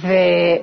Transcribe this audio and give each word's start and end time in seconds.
ו, 0.00 0.08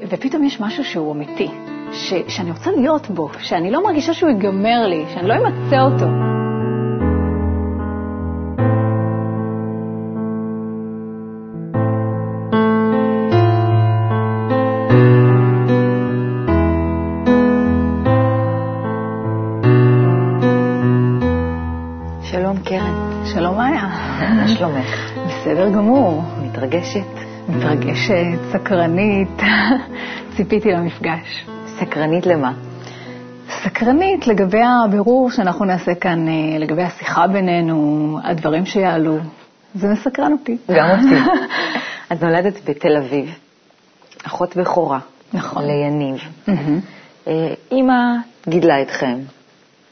ופתאום 0.09 0.43
יש 0.43 0.59
משהו 0.61 0.83
שהוא 0.83 1.14
אמיתי, 1.14 1.48
ש, 1.92 2.14
שאני 2.28 2.52
רוצה 2.52 2.72
להיות 2.72 3.09
בו, 3.09 3.29
שאני 3.40 3.71
לא 3.71 3.83
מרגישה 3.83 4.13
שהוא 4.13 4.29
ייגמר 4.29 4.88
לי, 4.88 5.05
שאני 5.13 5.28
לא 5.28 5.33
אמצא 5.33 5.82
אותו. 5.82 6.38
מתרגשת, 28.10 28.39
סקרנית, 28.52 29.41
ציפיתי 30.38 30.71
למפגש. 30.71 31.45
סקרנית 31.68 32.26
למה? 32.26 32.54
סקרנית 33.49 34.27
לגבי 34.27 34.62
הבירור 34.63 35.32
שאנחנו 35.32 35.66
נעשה 35.66 35.95
כאן, 35.95 36.27
אה, 36.27 36.58
לגבי 36.59 36.84
השיחה 36.84 37.27
בינינו, 37.27 38.20
הדברים 38.23 38.66
שיעלו. 38.66 39.18
זה 39.76 39.88
מסקרן 39.88 40.32
אותי. 40.32 40.58
גם 40.76 40.90
אותי. 40.90 41.32
את 42.13 42.22
נולדת 42.23 42.70
בתל 42.70 42.98
אביב, 42.98 43.38
אחות 44.23 44.55
בכורה. 44.55 44.99
נכון. 45.34 45.63
ליניב. 45.66 46.20
אה, 47.27 47.54
אימא 47.71 48.16
גידלה 48.48 48.82
אתכם, 48.82 49.20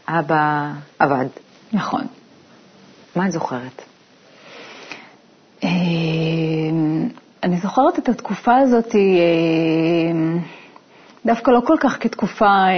אבא 0.07 0.71
עבד. 0.99 1.27
נכון. 1.73 2.01
מה 3.15 3.25
את 3.25 3.31
זוכרת? 3.31 3.81
אה, 5.63 5.69
אני 7.43 7.57
זוכרת 7.57 7.99
את 7.99 8.09
התקופה 8.09 8.55
הזאת 8.55 8.95
אה, 8.95 10.39
דווקא 11.25 11.51
לא 11.51 11.61
כל 11.65 11.75
כך 11.79 11.97
כתקופה 12.03 12.45
אה, 12.45 12.75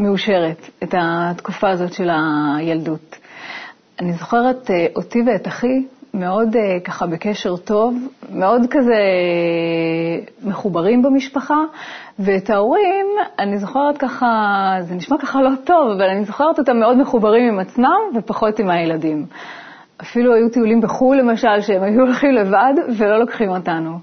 מאושרת, 0.00 0.70
את 0.82 0.94
התקופה 0.98 1.70
הזאת 1.70 1.92
של 1.92 2.10
הילדות. 2.10 3.16
אני 4.00 4.12
זוכרת 4.12 4.70
אה, 4.70 4.86
אותי 4.96 5.18
ואת 5.26 5.46
אחי 5.48 5.84
מאוד 6.14 6.56
ככה 6.84 7.06
בקשר 7.06 7.56
טוב, 7.56 7.96
מאוד 8.32 8.62
כזה 8.70 8.98
מחוברים 10.44 11.02
במשפחה, 11.02 11.58
ואת 12.18 12.50
ההורים, 12.50 13.06
אני 13.38 13.58
זוכרת 13.58 13.98
ככה, 13.98 14.26
זה 14.80 14.94
נשמע 14.94 15.16
ככה 15.18 15.42
לא 15.42 15.50
טוב, 15.64 15.90
אבל 15.96 16.08
אני 16.08 16.24
זוכרת 16.24 16.58
אותם 16.58 16.76
מאוד 16.76 16.96
מחוברים 16.98 17.48
עם 17.48 17.58
עצמם 17.58 18.00
ופחות 18.14 18.58
עם 18.58 18.70
הילדים. 18.70 19.26
אפילו 20.02 20.34
היו 20.34 20.48
טיולים 20.48 20.80
בחו"ל 20.80 21.16
למשל, 21.16 21.60
שהם 21.60 21.82
היו 21.82 22.00
הולכים 22.00 22.32
לבד 22.32 22.74
ולא 22.98 23.18
לוקחים 23.18 23.48
אותנו. 23.48 23.98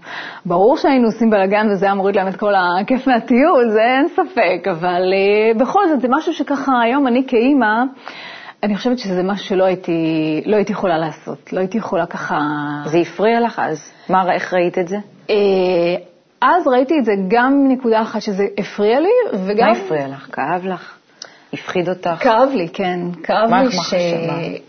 ברור 0.45 0.77
שהיינו 0.77 1.05
עושים 1.05 1.30
בלאגן 1.30 1.67
וזה 1.72 1.85
היה 1.85 1.94
מוריד 1.94 2.16
להם 2.16 2.27
את 2.27 2.35
כל 2.35 2.53
הכיף 2.55 3.08
מהטיול, 3.08 3.69
זה 3.69 3.81
אין 3.81 4.08
ספק, 4.08 4.67
אבל 4.72 5.02
uh, 5.02 5.59
בכל 5.59 5.88
זאת 5.89 6.02
זה 6.02 6.08
משהו 6.11 6.33
שככה 6.33 6.72
היום 6.81 7.08
אני 7.08 7.23
כאימא, 7.27 7.83
אני 8.63 8.75
חושבת 8.75 8.97
שזה 8.97 9.23
משהו 9.23 9.45
שלא 9.45 9.63
הייתי, 9.63 9.91
לא 10.45 10.55
הייתי 10.55 10.72
יכולה 10.72 10.97
לעשות, 10.97 11.53
לא 11.53 11.59
הייתי 11.59 11.77
יכולה 11.77 12.05
ככה... 12.05 12.39
זה 12.85 12.97
הפריע 12.97 13.39
לך 13.39 13.61
אז? 13.66 13.91
מה, 14.09 14.33
איך 14.33 14.53
ראית 14.53 14.78
את 14.78 14.88
זה? 14.88 14.97
Uh, 15.28 15.31
אז 16.41 16.67
ראיתי 16.67 17.00
את 17.00 17.05
זה 17.05 17.11
גם 17.28 17.63
מנקודה 17.63 18.02
אחת 18.02 18.22
שזה 18.22 18.44
הפריע 18.57 19.00
לי, 19.00 19.39
וגם... 19.47 19.67
מה 19.67 19.78
הפריע 19.78 20.07
לך? 20.07 20.30
כאב 20.31 20.66
לך? 20.66 20.97
הפחיד 21.54 21.90
אותך? 21.90 22.09
כאב 22.20 22.50
לי, 22.56 22.68
כן. 22.70 23.00
כאב 23.23 23.50
מה- 23.50 23.64
לי, 23.64 23.72
ש... 23.72 23.94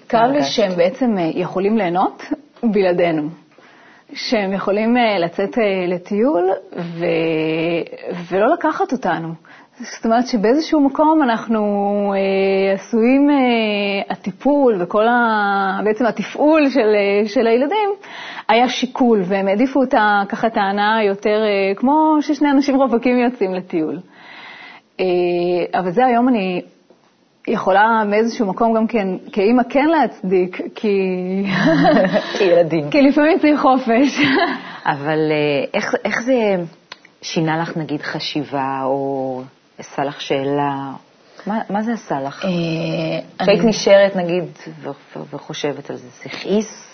כאב 0.09 0.31
לי? 0.31 0.43
שהם 0.43 0.73
בעצם 0.77 1.19
אה, 1.19 1.31
יכולים 1.35 1.77
ליהנות 1.79 2.23
בלעדינו. 2.65 3.29
שהם 4.13 4.53
יכולים 4.53 4.97
אה, 4.97 5.19
לצאת 5.19 5.59
אה, 5.59 5.63
לטיול 5.89 6.51
ו... 6.77 7.05
ולא 8.31 8.47
לקחת 8.55 8.93
אותנו. 8.93 9.29
זאת 9.81 10.05
אומרת 10.05 10.27
שבאיזשהו 10.27 10.81
מקום 10.81 11.23
אנחנו 11.23 11.61
אה, 12.17 12.73
עשויים, 12.75 13.31
אה, 13.31 13.35
הטיפול 14.11 14.83
וכל 14.83 15.09
ה... 15.09 15.81
בעצם 15.85 16.07
התפעול 16.07 16.71
של, 16.71 16.81
אה, 16.95 17.29
של 17.29 17.47
הילדים 17.47 17.91
היה 18.49 18.69
שיקול, 18.69 19.23
והם 19.25 19.49
העדיפו 19.49 19.81
אותה, 19.81 20.23
ככה 20.29 20.49
ההנאה 20.55 21.03
יותר, 21.05 21.43
אה, 21.45 21.75
כמו 21.77 22.17
ששני 22.21 22.51
אנשים 22.51 22.77
רווקים 22.77 23.19
יוצאים 23.19 23.55
לטיול. 23.55 23.99
אה, 25.01 25.05
אבל 25.81 25.91
זה 25.91 26.07
היום 26.07 26.29
אני 26.29 26.63
יכולה 27.49 28.03
מאיזשהו 28.07 28.47
מקום 28.47 28.75
גם 28.77 28.87
כן, 28.87 29.09
כאימא 29.33 29.63
כן 29.69 29.85
להצדיק, 29.89 30.61
כי... 30.75 30.99
כילדים. 32.39 32.91
כי 32.91 33.03
לפעמים 33.03 33.39
צריך 33.39 33.61
חופש. 33.61 34.19
אבל 34.87 35.19
אה, 35.31 35.65
איך, 35.75 35.95
איך 36.05 36.23
זה 36.23 36.57
שינה 37.23 37.59
לך 37.63 37.77
נגיד 37.77 38.03
חשיבה, 38.03 38.81
או 38.85 39.43
עשה 39.79 40.05
לך 40.05 40.21
שאלה? 40.21 40.91
מה, 41.47 41.61
מה 41.71 41.83
זה 41.83 41.93
עשה 41.93 42.21
לך? 42.21 42.45
אה, 42.45 42.51
כשהיית 43.45 43.61
אני- 43.61 43.69
נשארת 43.71 44.17
נגיד 44.17 44.45
ו- 44.83 44.89
ו- 45.17 45.23
וחושבת 45.37 45.91
על 45.91 45.97
זה, 45.97 46.09
זה 46.09 46.25
הכעיס? 46.27 46.91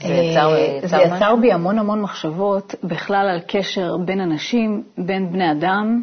זה 0.00 0.14
יצר, 0.14 0.54
אה, 0.54 0.58
יצר 0.78 0.86
זה 0.88 0.96
יצר? 1.16 1.36
בי 1.36 1.52
המון 1.52 1.78
המון 1.78 2.00
מחשבות 2.00 2.74
בכלל 2.84 3.28
על 3.28 3.40
קשר 3.48 3.96
בין 4.04 4.20
אנשים, 4.20 4.82
בין 4.98 5.32
בני 5.32 5.50
אדם. 5.52 6.02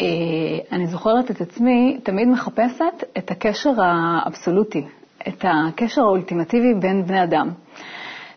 אה, 0.00 0.06
אני 0.72 0.86
זוכרת 0.86 1.30
את 1.30 1.40
עצמי 1.40 1.98
תמיד 2.02 2.28
מחפשת 2.28 3.04
את 3.18 3.30
הקשר 3.30 3.72
האבסולוטי, 3.82 4.84
את 5.28 5.44
הקשר 5.48 6.02
האולטימטיבי 6.02 6.74
בין 6.74 7.06
בני 7.06 7.22
אדם. 7.22 7.50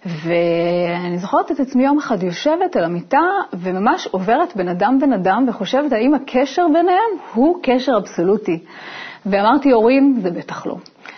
ואני 0.06 1.18
זוכרת 1.18 1.52
את 1.52 1.60
עצמי 1.60 1.86
יום 1.86 1.98
אחד 1.98 2.24
יושבת 2.24 2.76
על 2.76 2.84
המיטה 2.84 3.22
וממש 3.54 4.08
עוברת 4.08 4.56
בין 4.56 4.68
אדם 4.68 4.98
בין 5.00 5.14
אדם 5.14 5.46
וחושבת 5.48 5.92
האם 5.92 6.14
הקשר 6.14 6.66
ביניהם 6.74 7.12
הוא 7.34 7.60
קשר 7.64 7.98
אבסולוטי. 7.98 8.60
ואמרתי, 9.26 9.72
הורים, 9.72 10.20
זה 10.22 10.32
בטח 10.32 10.66
לא. 10.66 10.76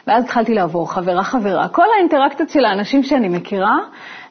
ואז 0.07 0.23
התחלתי 0.23 0.53
לעבור 0.53 0.91
חברה-חברה, 0.91 1.67
כל 1.67 1.85
האינטראקציות 1.97 2.49
של 2.49 2.65
האנשים 2.65 3.03
שאני 3.03 3.29
מכירה, 3.29 3.77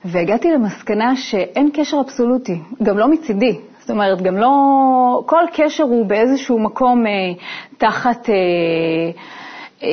והגעתי 0.04 0.50
למסקנה 0.50 1.16
שאין 1.16 1.70
קשר 1.75 2.00
אבסולוטי, 2.00 2.60
גם 2.82 2.98
לא 2.98 3.08
מצידי. 3.08 3.60
זאת 3.88 3.94
אומרת, 3.94 4.22
גם 4.22 4.37
לא... 4.37 4.50
כל 5.26 5.44
קשר 5.53 5.84
הוא 5.84 6.06
באיזשהו 6.06 6.59
מקום 6.59 7.06
אה, 7.06 7.12
תחת... 7.78 8.31
אה, 8.31 8.34
אה, 9.82 9.88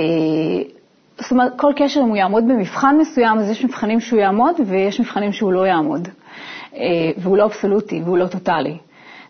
זאת 1.20 1.32
אומרת, 1.32 1.52
כל 1.58 1.74
קשר, 1.76 2.00
אם 2.00 2.10
הוא 2.10 2.18
יעמוד 2.18 2.44
במבחן 2.48 2.98
מסוים, 3.00 3.38
אז 3.38 3.50
יש 3.50 3.66
מבחנים 3.66 4.00
שהוא 4.00 4.20
יעמוד 4.20 4.56
ויש 4.66 5.00
מבחנים 5.00 5.32
שהוא 5.32 5.54
לא 5.54 5.68
יעמוד. 5.68 6.08
אה, 6.76 6.82
והוא 7.18 7.38
לא 7.38 7.46
אבסולוטי 7.46 8.02
והוא 8.06 8.18
לא 8.18 8.28
טוטאלי. 8.28 8.78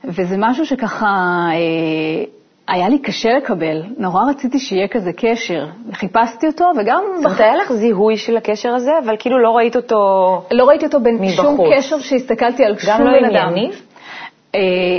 וזה 0.03 0.36
משהו 0.40 0.66
שככה 0.66 1.06
אה, 1.52 2.24
היה 2.68 2.90
לי 2.90 3.00
קשה 3.00 3.30
לקבל. 3.38 3.84
נורא 3.97 4.30
רציתי 4.30 4.59
שיהיה 4.59 4.88
כזה 4.88 5.12
קשר, 5.14 5.66
וחיפשתי 5.90 6.47
אותו, 6.47 6.66
וגם... 6.78 7.03
זאת 7.16 7.26
אומרת, 7.26 7.40
היה 7.40 7.56
לך 7.56 7.74
זיהוי 7.74 8.18
של 8.18 8.38
הקשר 8.38 8.70
הזה, 8.70 8.92
אבל 9.06 9.16
כאילו 9.20 9.40
לא 9.44 9.50
ראית 9.50 9.76
אותו... 9.76 9.97
לא 10.52 10.66
ראיתי 10.66 10.86
אותו 10.86 11.00
בין 11.00 11.16
מבחוץ. 11.16 11.36
שום 11.36 11.58
קשר 11.78 12.00
שהסתכלתי 12.00 12.66
על 12.66 12.78
שום 12.78 12.90
גם 12.90 12.97
בן 12.97 13.06
לא 13.06 13.28
אדם. 13.28 13.47
עם 13.47 13.58
יניב? 13.58 13.72
אה, 13.72 13.95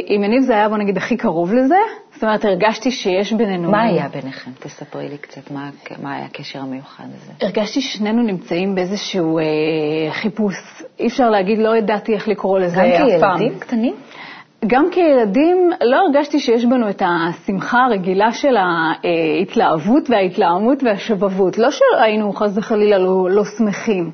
עם 0.06 0.24
יניב 0.24 0.42
זה 0.42 0.52
היה, 0.52 0.68
בוא 0.68 0.76
נגיד, 0.76 0.96
הכי 0.96 1.16
קרוב 1.16 1.54
לזה. 1.54 1.78
זאת 2.14 2.22
אומרת, 2.22 2.44
הרגשתי 2.44 2.90
שיש 2.90 3.32
בינינו... 3.32 3.70
מה 3.70 3.82
היה 3.82 4.08
ביניכם? 4.08 4.50
תספרי 4.58 5.08
לי 5.08 5.18
קצת 5.18 5.50
מה, 5.50 5.70
מה 6.02 6.16
היה 6.16 6.24
הקשר 6.24 6.58
המיוחד 6.58 7.04
הזה. 7.14 7.32
הרגשתי 7.42 7.80
ששנינו 7.80 8.22
נמצאים 8.22 8.74
באיזשהו 8.74 9.38
אה, 9.38 9.44
חיפוש. 10.12 10.54
אי 11.00 11.06
אפשר 11.06 11.30
להגיד, 11.30 11.58
לא 11.58 11.76
ידעתי 11.76 12.14
איך 12.14 12.28
לקרוא 12.28 12.58
לזה 12.58 12.76
גם 12.76 12.84
אף 12.84 13.20
פעם. 13.20 13.38
כילדים 13.38 13.58
קטנים? 13.58 13.94
גם 14.66 14.84
כילדים 14.90 15.70
לא 15.80 15.96
הרגשתי 15.96 16.38
שיש 16.38 16.64
בנו 16.64 16.90
את 16.90 17.02
השמחה 17.06 17.78
הרגילה 17.84 18.32
של 18.32 18.56
ההתלהבות 18.56 20.10
וההתלהמות 20.10 20.82
והשבבות. 20.82 21.58
לא 21.58 21.68
שהיינו 21.70 22.32
חס 22.32 22.58
וחלילה 22.58 22.98
לא, 22.98 23.30
לא 23.30 23.42
שמחים. 23.58 24.10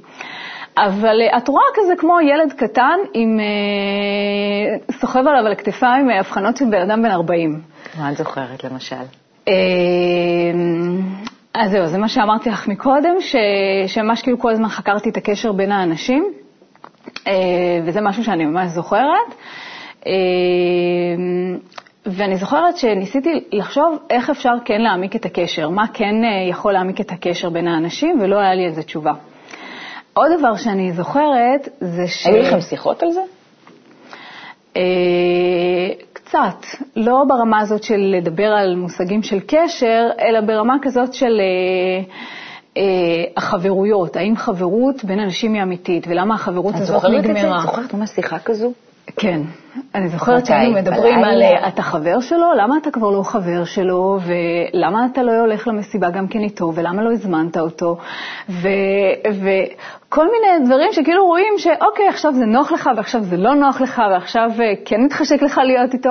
אבל 0.79 1.21
אה, 1.21 1.39
את 1.39 1.49
רואה 1.49 1.65
כזה 1.75 1.93
כמו 1.99 2.21
ילד 2.21 2.53
קטן 2.53 2.99
עם 3.15 3.41
אה, 3.41 4.95
סוחב 5.01 5.19
עליו 5.19 5.47
על 5.47 5.53
הכתפיים 5.53 6.11
אה, 6.11 6.19
הבחנות 6.19 6.57
של 6.57 6.65
בן 6.71 6.91
אדם 6.91 7.03
בן 7.03 7.11
40. 7.11 7.61
מה 7.99 8.11
את 8.13 8.17
זוכרת 8.17 8.65
למשל? 8.65 8.97
אה, 9.49 9.53
אז 11.55 11.71
זהו, 11.71 11.87
זה 11.87 11.99
מה 11.99 12.09
שאמרתי 12.09 12.51
לך 12.51 12.69
מקודם, 12.69 13.15
ש- 13.21 13.37
שממש 13.87 14.23
כאילו 14.23 14.39
כל 14.39 14.51
הזמן 14.51 14.69
חקרתי 14.69 15.11
את 15.11 15.17
הקשר 15.17 15.53
בין 15.53 15.73
האנשים, 15.73 16.33
וזה 17.85 18.01
משהו 18.01 18.25
שאני 18.25 18.45
ממש 18.45 18.69
זוכרת. 18.69 19.35
אה, 20.07 20.13
ואני 22.07 22.37
זוכרת 22.37 22.77
שניסיתי 22.77 23.45
לחשוב 23.53 23.99
איך 24.11 24.31
אפשר 24.31 24.53
כן 24.65 24.81
להעמיק 24.81 25.17
את 25.17 25.25
הקשר, 25.25 25.69
מה 25.69 25.85
כן 25.95 26.15
יכול 26.51 26.73
להעמיק 26.73 27.01
את 27.01 27.13
הקשר 27.13 27.51
בין 27.51 27.69
האנשים, 27.69 28.19
ולא 28.21 28.39
היה 28.39 28.55
לי 28.55 28.67
איזה 28.67 28.83
תשובה. 28.83 29.13
עוד 30.15 30.31
דבר 30.39 30.57
שאני 30.57 30.93
זוכרת 30.93 31.69
זה 31.81 32.07
ש... 32.07 32.27
היו 32.27 32.43
לכם 32.43 32.61
שיחות 32.61 33.03
על 33.03 33.11
זה? 33.13 33.21
אה, 34.77 34.83
קצת, 36.13 36.67
לא 36.97 37.25
ברמה 37.29 37.61
הזאת 37.61 37.83
של 37.83 37.97
לדבר 37.97 38.47
על 38.47 38.77
מושגים 38.77 39.23
של 39.23 39.41
קשר, 39.47 40.09
אלא 40.21 40.41
ברמה 40.41 40.77
כזאת 40.83 41.15
של 41.15 41.41
אה, 41.41 42.05
אה, 42.77 43.25
החברויות, 43.37 44.17
האם 44.17 44.37
חברות 44.37 45.05
בין 45.05 45.21
אנשים 45.21 45.55
היא 45.55 45.63
אמיתית, 45.63 46.05
ולמה 46.09 46.35
החברות 46.35 46.75
את 46.75 46.81
הזאת 46.81 47.01
זוכרת 47.01 47.19
את 47.19 47.23
זה? 47.23 47.33
נגמרה. 47.33 47.59
את 47.59 47.63
זוכרת 47.63 47.95
ממש 47.95 48.11
שיחה 48.11 48.39
כזו? 48.39 48.73
כן, 49.17 49.41
אני 49.95 50.09
זוכרת 50.09 50.47
שהיינו 50.47 50.75
מדברים 50.75 51.25
על 51.25 51.43
אתה 51.69 51.83
חבר 51.83 52.21
שלו, 52.21 52.53
למה 52.59 52.77
אתה 52.77 52.91
כבר 52.91 53.11
לא 53.11 53.23
חבר 53.23 53.65
שלו, 53.65 54.19
ולמה 54.27 55.07
אתה 55.13 55.23
לא 55.23 55.33
הולך 55.41 55.69
למסיבה 55.69 56.11
גם 56.11 56.29
כן 56.29 56.39
איתו, 56.41 56.73
ולמה 56.75 57.03
לא 57.03 57.13
הזמנת 57.13 57.57
אותו, 57.57 57.97
וכל 58.51 60.27
מיני 60.27 60.67
דברים 60.67 60.93
שכאילו 60.93 61.27
רואים 61.27 61.55
שאוקיי, 61.59 62.09
עכשיו 62.09 62.33
זה 62.33 62.45
נוח 62.45 62.73
לך, 62.73 62.91
ועכשיו 62.97 63.23
זה 63.23 63.37
לא 63.37 63.55
נוח 63.55 63.81
לך, 63.81 64.03
ועכשיו 64.13 64.51
אה, 64.61 64.73
כן 64.85 65.05
מתחשק 65.05 65.43
לך 65.43 65.61
להיות 65.65 65.95
איתו, 65.95 66.11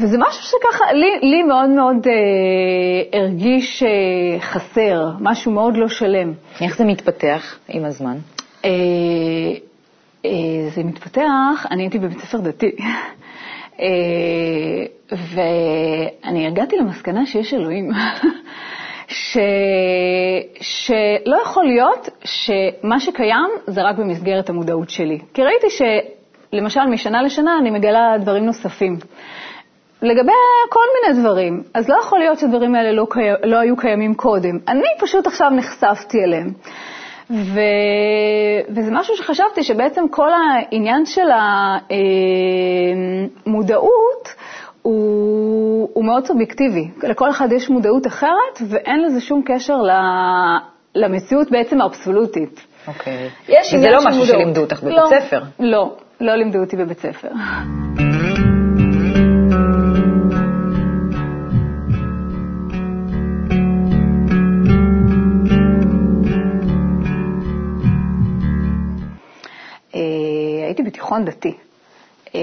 וזה 0.00 0.18
משהו 0.18 0.42
שככה 0.42 0.92
לי, 0.92 1.30
לי 1.30 1.42
מאוד 1.42 1.68
מאוד 1.68 2.06
אה, 2.06 3.20
הרגיש 3.20 3.82
אה, 3.82 4.40
חסר, 4.40 5.10
משהו 5.20 5.52
מאוד 5.52 5.76
לא 5.76 5.88
שלם. 5.88 6.32
איך 6.60 6.76
זה 6.76 6.84
מתפתח 6.84 7.58
עם 7.68 7.84
הזמן? 7.84 8.16
אה, 8.64 8.70
אה, 8.70 9.66
זה 10.74 10.84
מתפתח, 10.84 11.66
אני 11.70 11.82
הייתי 11.82 11.98
בבית 11.98 12.18
ספר 12.18 12.38
דתי, 12.38 12.70
אה, 13.80 13.86
ואני 15.12 16.46
הגעתי 16.46 16.76
למסקנה 16.76 17.26
שיש 17.26 17.54
אלוהים, 17.54 17.90
ש... 19.08 19.38
שלא 20.60 21.36
יכול 21.42 21.64
להיות 21.64 22.08
שמה 22.24 23.00
שקיים 23.00 23.50
זה 23.66 23.82
רק 23.82 23.96
במסגרת 23.96 24.50
המודעות 24.50 24.90
שלי. 24.90 25.18
כי 25.34 25.42
ראיתי 25.42 25.66
שלמשל 25.70 26.84
משנה 26.86 27.22
לשנה 27.22 27.58
אני 27.58 27.70
מגלה 27.70 28.18
דברים 28.20 28.44
נוספים. 28.46 28.96
לגבי 30.02 30.32
כל 30.68 30.84
מיני 30.94 31.20
דברים, 31.22 31.62
אז 31.74 31.88
לא 31.88 31.96
יכול 32.00 32.18
להיות 32.18 32.38
שהדברים 32.38 32.74
האלה 32.74 32.92
לא, 32.92 33.06
קי... 33.10 33.20
לא 33.44 33.56
היו 33.58 33.76
קיימים 33.76 34.14
קודם. 34.14 34.58
אני 34.68 34.88
פשוט 35.00 35.26
עכשיו 35.26 35.50
נחשפתי 35.50 36.18
אליהם. 36.24 36.52
ו... 37.30 37.60
וזה 38.68 38.90
משהו 38.92 39.16
שחשבתי 39.16 39.62
שבעצם 39.62 40.02
כל 40.10 40.28
העניין 40.32 41.06
של 41.06 41.28
המודעות 43.46 44.34
הוא, 44.82 45.88
הוא 45.92 46.04
מאוד 46.04 46.26
סובייקטיבי. 46.26 46.88
לכל 47.02 47.30
אחד 47.30 47.52
יש 47.52 47.70
מודעות 47.70 48.06
אחרת 48.06 48.62
ואין 48.68 49.02
לזה 49.02 49.20
שום 49.20 49.42
קשר 49.46 49.76
למציאות 50.94 51.50
בעצם 51.50 51.80
האבסולוטית. 51.80 52.66
אוקיי. 52.88 53.30
Okay. 53.48 53.52
זה 53.78 53.90
לא 53.90 53.98
משהו 53.98 54.10
מודעות. 54.10 54.26
שלימדו 54.26 54.60
אותך 54.60 54.82
בבית 54.82 54.96
לא, 54.96 55.08
ספר. 55.20 55.42
לא, 55.60 55.96
לא 56.20 56.34
לימדו 56.34 56.58
אותי 56.58 56.76
בבית 56.76 56.98
ספר. 56.98 57.28
בתיכון 71.16 71.24
דתי. 71.24 71.54
אה, 72.34 72.40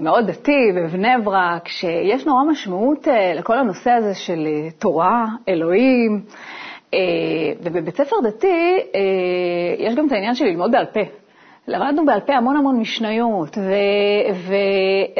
מאוד 0.00 0.26
דתי, 0.26 0.72
בבני 0.76 1.08
ברק, 1.24 1.68
שיש 1.68 2.26
נורא 2.26 2.44
משמעות 2.50 3.08
אה, 3.08 3.34
לכל 3.34 3.58
הנושא 3.58 3.90
הזה 3.90 4.14
של 4.14 4.46
אה, 4.46 4.70
תורה, 4.70 5.26
אלוהים, 5.48 6.22
ובבית 7.62 7.96
ספר 7.96 8.16
דתי 8.22 8.78
יש 9.78 9.94
גם 9.94 10.06
את 10.06 10.12
העניין 10.12 10.34
של 10.34 10.44
ללמוד 10.44 10.72
בעל 10.72 10.86
פה. 10.86 11.00
למדנו 11.68 12.06
בעל 12.06 12.20
פה 12.20 12.32
המון 12.32 12.56
המון 12.56 12.80
משניות, 12.80 13.58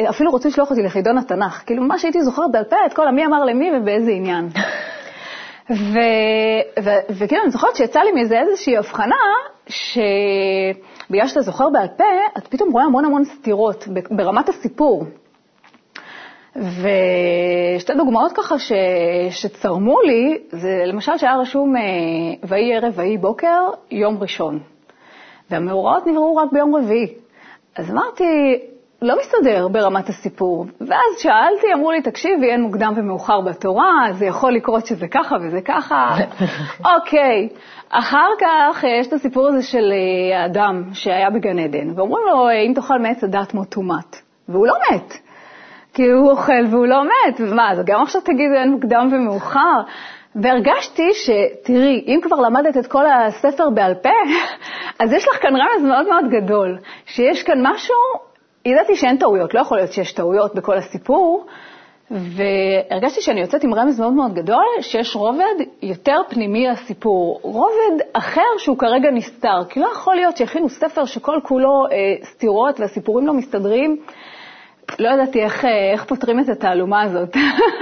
ואפילו 0.06 0.30
רוצים 0.30 0.50
לשלוח 0.50 0.70
אותי 0.70 0.82
לחידון 0.82 1.18
התנ"ך. 1.18 1.62
כאילו, 1.66 1.82
מה 1.82 1.98
שהייתי 1.98 2.22
זוכרת 2.22 2.52
בעל 2.52 2.64
פה, 2.64 2.76
את 2.86 2.94
כל 2.94 3.08
המי 3.08 3.26
אמר 3.26 3.44
למי 3.44 3.70
ובאיזה 3.76 4.10
עניין. 4.10 4.48
וכאילו, 7.18 7.42
אני 7.42 7.50
זוכרת 7.50 7.76
שיצא 7.76 8.00
לי 8.00 8.22
מזה 8.22 8.40
איזושהי 8.40 8.76
הבחנה, 8.76 9.16
ש... 9.68 9.98
בגלל 11.10 11.26
שאתה 11.26 11.40
זוכר 11.40 11.70
בעל 11.72 11.88
פה, 11.96 12.04
אתה 12.38 12.48
פתאום 12.48 12.72
רואה 12.72 12.84
המון 12.84 13.04
המון 13.04 13.24
סתירות 13.24 13.88
ברמת 14.10 14.48
הסיפור. 14.48 15.04
ושתי 16.56 17.94
דוגמאות 17.94 18.32
ככה 18.32 18.58
ש... 18.58 18.72
שצרמו 19.30 20.00
לי, 20.00 20.38
זה 20.50 20.82
למשל 20.86 21.18
שהיה 21.18 21.36
רשום 21.36 21.76
אה, 21.76 21.82
ויהי 22.48 22.76
ערב 22.76 22.92
ויהי 22.96 23.18
בוקר, 23.18 23.70
יום 23.90 24.18
ראשון. 24.20 24.58
והמאורעות 25.50 26.06
נבראו 26.06 26.36
רק 26.36 26.52
ביום 26.52 26.76
רביעי. 26.76 27.14
אז 27.76 27.90
אמרתי, 27.90 28.24
לא 29.02 29.16
מסתדר 29.18 29.68
ברמת 29.68 30.08
הסיפור. 30.08 30.66
ואז 30.80 31.18
שאלתי, 31.18 31.66
אמרו 31.74 31.90
לי, 31.90 32.02
תקשיבי, 32.02 32.50
אין 32.50 32.62
מוקדם 32.62 32.92
ומאוחר 32.96 33.40
בתורה, 33.40 34.06
זה 34.12 34.26
יכול 34.26 34.52
לקרות 34.52 34.86
שזה 34.86 35.08
ככה 35.08 35.36
וזה 35.42 35.60
ככה. 35.64 36.16
אוקיי. 36.94 37.48
אחר 37.90 38.28
כך 38.40 38.84
יש 39.00 39.06
את 39.06 39.12
הסיפור 39.12 39.48
הזה 39.48 39.62
של 39.62 39.92
אה, 39.92 40.42
האדם 40.42 40.82
שהיה 40.92 41.30
בגן 41.30 41.58
עדן, 41.58 41.98
ואומרים 41.98 42.24
לו, 42.26 42.50
אם 42.50 42.72
תאכל 42.74 42.98
מעץ 42.98 43.24
הדת 43.24 43.54
מות 43.54 43.68
תומת. 43.68 44.16
והוא 44.48 44.66
לא 44.66 44.74
מת. 44.90 45.12
כי 45.94 46.10
הוא 46.10 46.30
אוכל 46.30 46.66
והוא 46.70 46.86
לא 46.86 47.04
מת, 47.04 47.40
ומה, 47.40 47.72
אז 47.72 47.84
גם 47.86 48.02
עכשיו 48.02 48.20
תגידו 48.20 48.54
אין 48.54 48.70
מוקדם 48.70 49.08
ומאוחר? 49.12 49.80
והרגשתי 50.34 51.08
שתראי, 51.14 52.04
אם 52.06 52.20
כבר 52.22 52.36
למדת 52.36 52.76
את 52.76 52.86
כל 52.86 53.04
הספר 53.06 53.70
בעל 53.70 53.94
פה, 53.94 54.08
אז 55.00 55.12
יש 55.12 55.28
לך 55.28 55.42
כאן 55.42 55.56
רמז 55.56 55.84
מאוד 55.84 56.06
מאוד 56.08 56.24
גדול, 56.30 56.78
שיש 57.06 57.42
כאן 57.42 57.58
משהו 57.62 57.96
ידעתי 58.64 58.96
שאין 58.96 59.16
טעויות, 59.16 59.54
לא 59.54 59.60
יכול 59.60 59.76
להיות 59.76 59.92
שיש 59.92 60.12
טעויות 60.12 60.54
בכל 60.54 60.78
הסיפור, 60.78 61.46
והרגשתי 62.10 63.22
שאני 63.22 63.40
יוצאת 63.40 63.64
עם 63.64 63.74
רמז 63.74 64.00
מאוד 64.00 64.12
מאוד 64.12 64.34
גדול, 64.34 64.64
שיש 64.80 65.16
רובד 65.16 65.64
יותר 65.82 66.16
פנימי 66.28 66.68
לסיפור, 66.68 67.40
רובד 67.42 68.04
אחר 68.12 68.58
שהוא 68.58 68.78
כרגע 68.78 69.10
נסתר, 69.10 69.64
כי 69.68 69.80
לא 69.80 69.88
יכול 69.92 70.14
להיות 70.14 70.36
שהכינו 70.36 70.68
ספר 70.68 71.04
שכל 71.04 71.38
כולו 71.42 71.86
אה, 71.92 71.96
סתירות 72.24 72.80
והסיפורים 72.80 73.26
לא 73.26 73.34
מסתדרים. 73.34 73.96
לא 74.98 75.08
ידעתי 75.08 75.42
איך, 75.42 75.64
אה, 75.64 75.92
איך 75.92 76.04
פותרים 76.04 76.40
את 76.40 76.48
התעלומה 76.48 77.02
הזאת, 77.02 77.36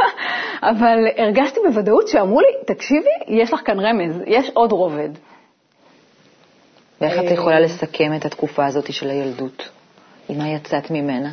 אבל 0.70 0.98
הרגשתי 1.16 1.60
בוודאות 1.68 2.08
שאמרו 2.08 2.40
לי, 2.40 2.74
תקשיבי, 2.74 3.10
יש 3.40 3.52
לך 3.52 3.60
כאן 3.64 3.80
רמז, 3.80 4.22
יש 4.26 4.50
עוד 4.54 4.72
רובד. 4.72 5.08
ואיך 7.00 7.18
את 7.18 7.30
יכולה 7.30 7.56
אה, 7.56 7.60
לסכם 7.60 8.12
את 8.16 8.24
התקופה 8.24 8.66
הזאת 8.66 8.92
של 8.92 9.10
הילדות? 9.10 9.68
עם 10.28 10.38
מה 10.38 10.48
יצאת 10.48 10.90
ממנה? 10.90 11.30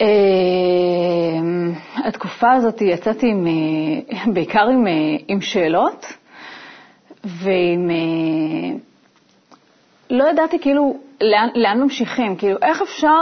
אמ, 0.00 1.72
התקופה 1.96 2.52
הזאת 2.52 2.80
יצאתי 2.82 3.26
עם, 3.26 3.46
אה, 3.46 4.32
בעיקר 4.32 4.68
עם, 4.68 4.86
אה, 4.86 4.92
עם 5.28 5.40
שאלות 5.40 6.06
ועם... 7.24 7.90
אה, 7.90 8.76
לא 10.10 10.28
ידעתי 10.30 10.58
כאילו 10.58 10.96
לאן, 11.20 11.48
לאן 11.54 11.80
ממשיכים, 11.80 12.36
כאילו 12.36 12.58
איך 12.62 12.82
אפשר 12.82 13.20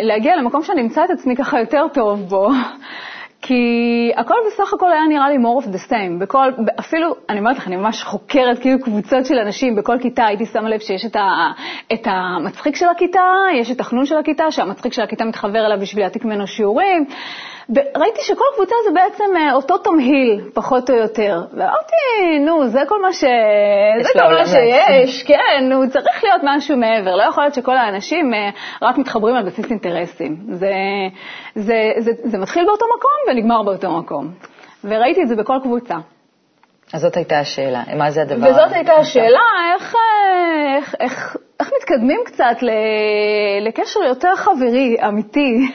להגיע 0.00 0.36
למקום 0.36 0.62
שאני 0.62 0.80
אמצא 0.80 1.04
את 1.04 1.10
עצמי 1.10 1.36
ככה 1.36 1.60
יותר 1.60 1.82
טוב 1.94 2.20
בו. 2.20 2.48
כי 3.48 4.12
הכל 4.16 4.34
בסך 4.46 4.74
הכל 4.74 4.92
היה 4.92 5.06
נראה 5.08 5.28
לי 5.28 5.36
more 5.36 5.64
of 5.64 5.66
the 5.66 5.90
same. 5.90 6.20
בכל, 6.20 6.48
אפילו, 6.80 7.14
אני 7.28 7.38
אומרת 7.38 7.56
לך, 7.56 7.66
אני 7.66 7.76
ממש 7.76 8.02
חוקרת 8.02 8.58
כאילו 8.58 8.78
קבוצות 8.80 9.26
של 9.26 9.38
אנשים, 9.38 9.76
בכל 9.76 9.96
כיתה 10.00 10.26
הייתי 10.26 10.46
שמה 10.46 10.68
לב 10.68 10.80
שיש 10.80 11.04
את, 11.06 11.16
ה, 11.16 11.28
את 11.92 12.06
המצחיק 12.06 12.76
של 12.76 12.86
הכיתה, 12.88 13.20
יש 13.60 13.70
את 13.70 13.80
החנון 13.80 14.06
של 14.06 14.16
הכיתה, 14.16 14.50
שהמצחיק 14.50 14.92
של 14.92 15.02
הכיתה 15.02 15.24
מתחבר 15.24 15.66
אליו 15.66 15.78
בשביל 15.80 16.04
להעתיק 16.04 16.24
ממנו 16.24 16.46
שיעורים. 16.46 17.04
ראיתי 17.96 18.20
שכל 18.22 18.44
קבוצה 18.54 18.74
זה 18.84 18.94
בעצם 18.94 19.36
אה, 19.36 19.52
אותו 19.52 19.78
תמהיל, 19.78 20.40
פחות 20.54 20.90
או 20.90 20.94
יותר. 20.94 21.40
ואמרתי, 21.52 22.38
נו, 22.46 22.68
זה 22.68 22.80
כל 22.88 23.02
מה, 23.02 23.12
ש... 23.12 23.24
זה 24.02 24.08
כל 24.12 24.34
מה 24.34 24.46
שיש, 24.46 25.22
כן, 25.22 25.68
נו, 25.68 25.90
צריך 25.90 26.24
להיות 26.24 26.40
משהו 26.44 26.76
מעבר. 26.76 27.16
לא 27.16 27.22
יכול 27.22 27.44
להיות 27.44 27.54
שכל 27.54 27.76
האנשים 27.76 28.34
אה, 28.34 28.50
רק 28.82 28.98
מתחברים 28.98 29.36
על 29.36 29.46
בסיס 29.46 29.70
אינטרסים. 29.70 30.36
זה, 30.48 30.72
זה, 31.54 31.92
זה, 31.98 32.10
זה 32.24 32.38
מתחיל 32.38 32.64
באותו 32.66 32.84
מקום 32.96 33.34
ונגמר 33.38 33.62
באותו 33.62 33.98
מקום. 33.98 34.30
וראיתי 34.84 35.22
את 35.22 35.28
זה 35.28 35.36
בכל 35.36 35.58
קבוצה. 35.62 35.94
אז 36.92 37.00
זאת 37.00 37.16
הייתה 37.16 37.38
השאלה, 37.38 37.82
מה 37.96 38.10
זה 38.10 38.22
הדבר? 38.22 38.50
וזאת 38.50 38.72
הייתה 38.72 38.92
השאלה, 38.92 39.40
איך, 39.74 39.94
אה, 39.94 40.76
איך, 40.76 40.94
איך, 41.00 41.36
איך 41.60 41.70
מתקדמים 41.80 42.20
קצת 42.24 42.56
לקשר 43.60 44.00
יותר 44.00 44.36
חברי, 44.36 44.96
אמיתי. 45.08 45.68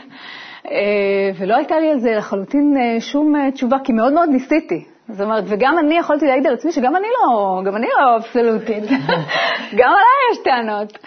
אה, 0.71 1.31
ולא 1.39 1.55
הייתה 1.55 1.79
לי 1.79 1.91
על 1.91 1.99
זה 1.99 2.15
לחלוטין 2.17 2.77
אה, 2.77 3.01
שום 3.01 3.49
תשובה, 3.49 3.77
כי 3.83 3.93
מאוד 3.93 4.13
מאוד 4.13 4.29
ניסיתי. 4.29 4.85
זאת 5.09 5.21
אומרת, 5.21 5.43
וגם 5.47 5.79
אני 5.79 5.97
יכולתי 5.97 6.25
להעיד 6.25 6.47
על 6.47 6.53
עצמי 6.53 6.71
שגם 6.71 6.95
אני 6.95 7.07
לא, 7.21 7.61
גם 7.65 7.75
אני 7.75 7.87
לא 7.99 8.15
אבסולוטית. 8.15 8.83
גם 9.79 9.89
עליי 9.89 10.23
יש 10.31 10.37
טענות. 10.43 10.97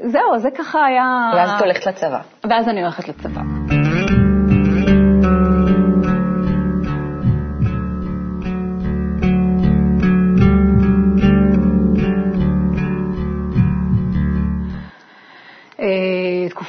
זהו, 0.00 0.38
זה 0.38 0.48
ככה 0.58 0.84
היה... 0.84 1.30
ואז 1.36 1.50
את 1.50 1.60
הולכת 1.60 1.86
לצבא. 1.86 2.18
ואז 2.50 2.68
אני 2.68 2.82
הולכת 2.82 3.08
לצבא. 3.08 3.40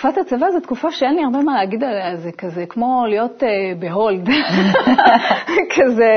תקופת 0.05 0.17
הצבא 0.17 0.51
זו 0.51 0.59
תקופה 0.59 0.91
שאין 0.91 1.15
לי 1.15 1.23
הרבה 1.23 1.39
מה 1.39 1.55
להגיד 1.55 1.83
עליה, 1.83 2.15
זה 2.15 2.31
כזה 2.31 2.65
כמו 2.69 3.05
להיות 3.09 3.43
uh, 3.43 3.45
בהולד. 3.79 4.29
כזה, 5.75 6.13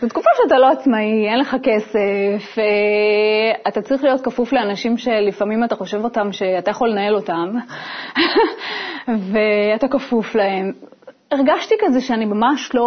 זו 0.00 0.08
תקופה 0.08 0.30
שאתה 0.42 0.58
לא 0.58 0.70
עצמאי, 0.70 1.28
אין 1.28 1.38
לך 1.38 1.56
כסף, 1.62 2.54
uh, 2.54 3.68
אתה 3.68 3.82
צריך 3.82 4.04
להיות 4.04 4.20
כפוף 4.20 4.52
לאנשים 4.52 4.98
שלפעמים 4.98 5.64
אתה 5.64 5.76
חושב 5.76 6.04
אותם 6.04 6.32
שאתה 6.32 6.70
יכול 6.70 6.90
לנהל 6.90 7.14
אותם, 7.14 7.48
ואתה 9.32 9.88
כפוף 9.90 10.34
להם. 10.34 10.72
הרגשתי 11.32 11.74
כזה 11.80 12.00
שאני 12.00 12.24
ממש 12.24 12.74
לא... 12.74 12.86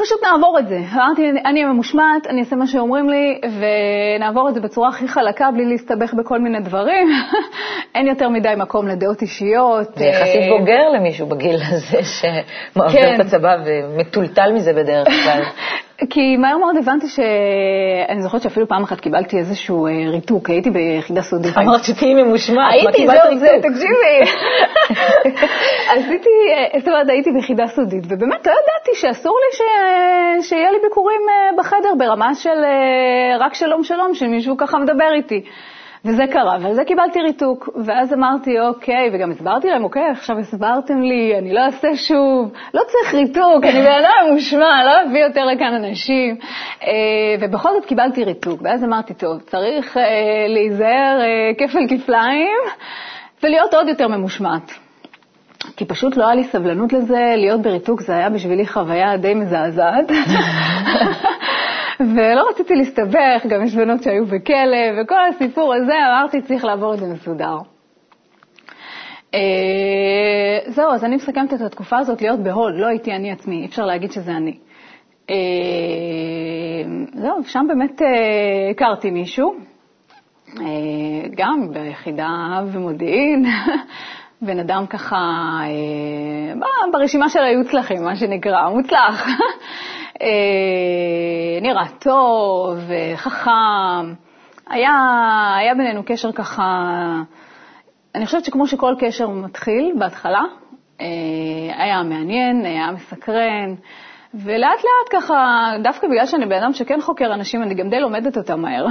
פשוט 0.00 0.22
נעבור 0.24 0.58
את 0.58 0.68
זה. 0.68 0.78
אמרתי, 0.94 1.30
אני 1.46 1.64
ממושמעת, 1.64 2.26
אני 2.26 2.40
אעשה 2.40 2.56
מה 2.56 2.66
שאומרים 2.66 3.08
לי, 3.08 3.40
ונעבור 3.60 4.48
את 4.48 4.54
זה 4.54 4.60
בצורה 4.60 4.88
הכי 4.88 5.08
חלקה, 5.08 5.50
בלי 5.50 5.64
להסתבך 5.64 6.14
בכל 6.14 6.38
מיני 6.38 6.60
דברים. 6.60 7.08
אין 7.94 8.06
יותר 8.06 8.28
מדי 8.28 8.54
מקום 8.56 8.88
לדעות 8.88 9.22
אישיות. 9.22 9.94
זה 9.94 10.04
יחסית 10.04 10.42
אה, 10.42 10.58
בוגר 10.58 10.88
למישהו 10.88 11.26
בגיל 11.26 11.56
הזה, 11.68 11.98
שמעביר 12.02 13.02
כן. 13.02 13.14
את 13.14 13.20
הצבא 13.20 13.56
ומטולטל 13.64 14.52
מזה 14.52 14.72
בדרך 14.72 15.08
כלל. 15.08 15.42
כי 16.10 16.36
מהר 16.36 16.58
מאוד 16.58 16.76
הבנתי 16.76 17.08
ש... 17.08 17.20
אני 18.08 18.22
זוכרת 18.22 18.42
שאפילו 18.42 18.68
פעם 18.68 18.82
אחת 18.82 19.00
קיבלתי 19.00 19.38
איזשהו 19.38 19.86
אה, 19.86 19.92
ריתוק, 20.10 20.50
הייתי 20.50 20.70
ביחידה 20.70 21.22
סודית. 21.22 21.58
אמרת 21.58 21.84
שתהיי 21.84 22.14
ממושמעת, 22.14 22.72
הייתי, 22.72 23.06
זהו, 23.06 23.38
זה, 23.38 23.48
תקשיבי. 23.62 24.16
עשיתי, 25.92 26.28
אה, 26.54 26.78
זאת 26.78 26.88
אומרת, 26.88 27.08
הייתי 27.08 27.30
ביחידה 27.32 27.66
סודית, 27.66 28.04
ובאמת 28.04 28.46
לא 28.46 28.52
ידעתי 28.52 28.94
שאסור 28.94 29.36
לי 29.40 29.56
ש... 29.56 29.62
שיהיה 30.48 30.70
לי 30.70 30.78
ביקורים 30.82 31.20
אה, 31.28 31.56
בחדר 31.58 31.94
ברמה 31.98 32.34
של 32.34 32.58
רק 33.40 33.54
שלום 33.54 33.84
שלום, 33.84 34.14
שמישהו 34.14 34.56
ככה 34.56 34.78
מדבר 34.78 35.12
איתי. 35.14 35.44
וזה 36.04 36.24
קרה, 36.32 36.56
ועל 36.60 36.74
זה 36.74 36.84
קיבלתי 36.84 37.20
ריתוק. 37.20 37.68
ואז 37.84 38.14
אמרתי, 38.14 38.60
אוקיי, 38.60 39.10
וגם 39.12 39.30
הסברתי 39.30 39.68
להם, 39.68 39.84
אוקיי, 39.84 40.10
עכשיו 40.10 40.38
הסברתם 40.38 41.00
לי, 41.02 41.38
אני 41.38 41.52
לא 41.52 41.60
אעשה 41.60 41.88
שוב, 41.96 42.52
לא 42.74 42.82
צריך 42.86 43.14
ריתוק, 43.14 43.64
אני 43.64 43.80
בן 43.80 44.04
אדם 44.04 44.32
מושמע, 44.32 44.84
לא 44.84 45.10
אביא 45.10 45.24
יותר 45.24 45.44
לכאן 45.44 45.74
אנשים. 45.84 46.36
אה, 46.82 46.90
ובכל 47.40 47.68
זאת 47.72 47.86
קיבלתי 47.86 48.24
ריתוק, 48.24 48.62
ואז 48.62 48.84
אמרתי, 48.84 49.14
טוב, 49.14 49.40
צריך 49.40 49.96
אה, 49.96 50.02
להיזהר 50.48 51.20
אה, 51.20 51.54
כפל 51.58 51.86
כפליים 51.88 52.58
ולהיות 53.42 53.74
עוד 53.74 53.88
יותר 53.88 54.08
ממושמעת. 54.08 54.72
כי 55.76 55.84
פשוט 55.84 56.16
לא 56.16 56.24
היה 56.24 56.34
לי 56.34 56.44
סבלנות 56.44 56.92
לזה, 56.92 57.32
להיות 57.36 57.62
בריתוק 57.62 58.00
זה 58.00 58.16
היה 58.16 58.30
בשבילי 58.30 58.66
חוויה 58.66 59.16
די 59.16 59.34
מזעזעת. 59.34 60.10
ולא 62.00 62.48
רציתי 62.50 62.74
להסתבך, 62.74 63.46
גם 63.48 63.64
יש 63.64 63.76
בנות 63.76 64.02
שהיו 64.02 64.26
בכלא, 64.26 65.02
וכל 65.02 65.28
הסיפור 65.28 65.74
הזה, 65.74 65.92
אמרתי, 66.08 66.42
צריך 66.42 66.64
לעבור 66.64 66.94
את 66.94 66.98
זה 66.98 67.06
מסודר. 67.06 67.56
אה, 69.34 69.40
זהו, 70.66 70.92
אז 70.92 71.04
אני 71.04 71.16
מסכמת 71.16 71.54
את 71.54 71.60
התקופה 71.60 71.98
הזאת 71.98 72.22
להיות 72.22 72.40
בהוד, 72.40 72.74
לא 72.76 72.86
הייתי 72.86 73.12
אני 73.12 73.32
עצמי, 73.32 73.60
אי 73.60 73.66
אפשר 73.66 73.82
להגיד 73.82 74.12
שזה 74.12 74.32
אני. 74.32 74.56
אה, 75.30 75.36
זהו, 77.14 77.44
שם 77.44 77.64
באמת 77.68 78.02
אה, 78.02 78.70
הכרתי 78.70 79.10
מישהו, 79.10 79.54
גם 81.36 81.68
ביחידה 81.72 82.28
ומודיעין, 82.72 83.44
בן 84.46 84.58
אדם 84.58 84.86
ככה, 84.86 85.16
ברשימה 86.92 87.28
של 87.28 87.40
היו 87.40 87.64
צלחים, 87.64 88.04
מה 88.04 88.16
שנקרא, 88.16 88.68
מוצלח. 88.68 89.26
אה, 90.22 91.60
נראה 91.62 91.88
טוב, 91.98 92.78
חכם. 93.16 94.14
היה, 94.70 94.92
היה 95.58 95.74
בינינו 95.74 96.02
קשר 96.06 96.32
ככה, 96.32 96.62
אני 98.14 98.26
חושבת 98.26 98.44
שכמו 98.44 98.66
שכל 98.66 98.94
קשר 99.00 99.28
מתחיל 99.28 99.92
בהתחלה, 99.98 100.42
אה, 101.00 101.06
היה 101.76 102.02
מעניין, 102.02 102.64
היה 102.64 102.90
מסקרן, 102.90 103.74
ולאט 104.34 104.78
לאט 104.78 105.22
ככה, 105.22 105.70
דווקא 105.82 106.08
בגלל 106.08 106.26
שאני 106.26 106.46
בן 106.46 106.62
אדם 106.62 106.72
שכן 106.72 107.00
חוקר 107.00 107.34
אנשים, 107.34 107.62
אני 107.62 107.74
גם 107.74 107.88
די 107.90 108.00
לומדת 108.00 108.36
אותם 108.36 108.60
מהר. 108.60 108.86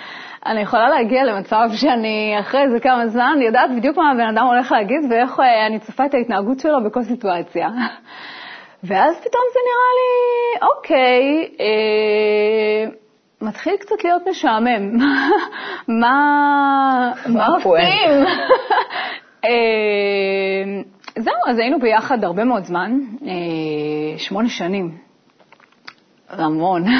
אני 0.46 0.60
יכולה 0.60 0.88
להגיע 0.88 1.24
למצב 1.24 1.68
שאני 1.72 2.36
אחרי 2.40 2.62
איזה 2.62 2.80
כמה 2.80 3.06
זמן 3.06 3.38
יודעת 3.40 3.70
בדיוק 3.76 3.96
מה 3.96 4.10
הבן 4.10 4.36
אדם 4.36 4.46
הולך 4.46 4.72
להגיד 4.72 5.00
ואיך 5.10 5.40
אה, 5.40 5.66
אני 5.66 5.78
צופה 5.78 6.06
את 6.06 6.14
ההתנהגות 6.14 6.60
שלו 6.60 6.84
בכל 6.84 7.02
סיטואציה. 7.02 7.68
ואז 8.86 9.16
פתאום 9.20 9.42
זה 9.52 9.58
נראה 9.66 9.90
לי, 9.98 10.66
אוקיי, 10.68 11.48
אה, 11.60 12.90
מתחיל 13.42 13.76
קצת 13.76 14.04
להיות 14.04 14.22
משעמם. 14.30 14.96
מה, 16.00 17.12
מה 17.26 17.46
עושים? 17.46 18.26
אה, 19.44 20.82
זהו, 21.18 21.34
אז 21.46 21.58
היינו 21.58 21.78
ביחד 21.80 22.24
הרבה 22.24 22.44
מאוד 22.44 22.64
זמן, 22.64 22.92
אה, 23.22 24.18
שמונה 24.18 24.48
שנים. 24.48 24.98
המון. 26.28 26.84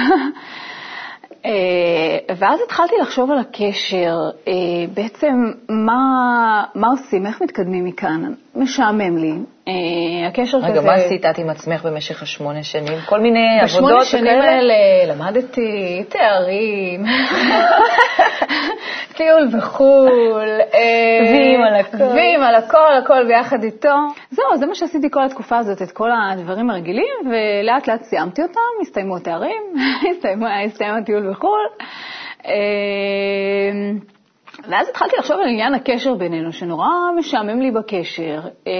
אה, 1.46 2.34
ואז 2.36 2.60
התחלתי 2.64 2.94
לחשוב 3.00 3.30
על 3.30 3.38
הקשר, 3.38 4.16
אה, 4.48 4.52
בעצם 4.94 5.34
מה, 5.68 6.64
מה 6.74 6.86
עושים, 6.88 7.26
איך 7.26 7.42
מתקדמים 7.42 7.84
מכאן. 7.84 8.32
משעמם 8.54 9.16
לי. 9.18 9.32
אה, 9.68 10.28
הקשר 10.28 10.58
רגע, 10.58 10.68
כזה... 10.68 10.78
רגע, 10.80 10.86
מה 10.86 10.94
עשית 10.94 11.26
את 11.26 11.38
עם 11.38 11.50
עצמך 11.50 11.84
במשך 11.84 12.22
השמונה 12.22 12.62
שנים? 12.62 12.98
כל 13.06 13.20
מיני 13.20 13.60
עבודות 13.60 13.84
וכאלה? 13.84 14.00
בשמונה 14.00 14.04
שנים 14.04 14.40
האלה 14.40 14.74
למדתי 15.14 16.04
תארים, 16.08 17.04
טיול 19.16 19.48
בחו"ל, 19.56 20.08
וים 21.22 21.60
על 21.62 21.74
הכל. 21.74 22.04
וים 22.04 22.42
על 22.42 22.54
הכל, 22.54 22.94
הכל 23.04 23.24
ביחד 23.28 23.62
איתו. 23.62 23.96
זהו, 24.30 24.56
זה 24.56 24.66
מה 24.66 24.74
שעשיתי 24.74 25.10
כל 25.10 25.24
התקופה 25.24 25.58
הזאת, 25.58 25.82
את 25.82 25.90
כל 25.90 26.08
הדברים 26.12 26.70
הרגילים, 26.70 27.14
ולאט 27.30 27.88
לאט 27.88 28.02
סיימתי 28.02 28.42
אותם, 28.42 28.60
הסתיימו 28.80 29.16
התארים, 29.16 29.62
הסתיים 30.66 30.94
הטיול 30.94 31.30
בחו"ל. 31.30 31.68
ואז 34.68 34.88
התחלתי 34.88 35.16
לחשוב 35.18 35.36
על 35.40 35.48
עניין 35.48 35.74
הקשר 35.74 36.14
בינינו, 36.14 36.52
שנורא 36.52 36.86
משעמם 37.18 37.60
לי 37.60 37.70
בקשר, 37.70 38.40
אה, 38.66 38.72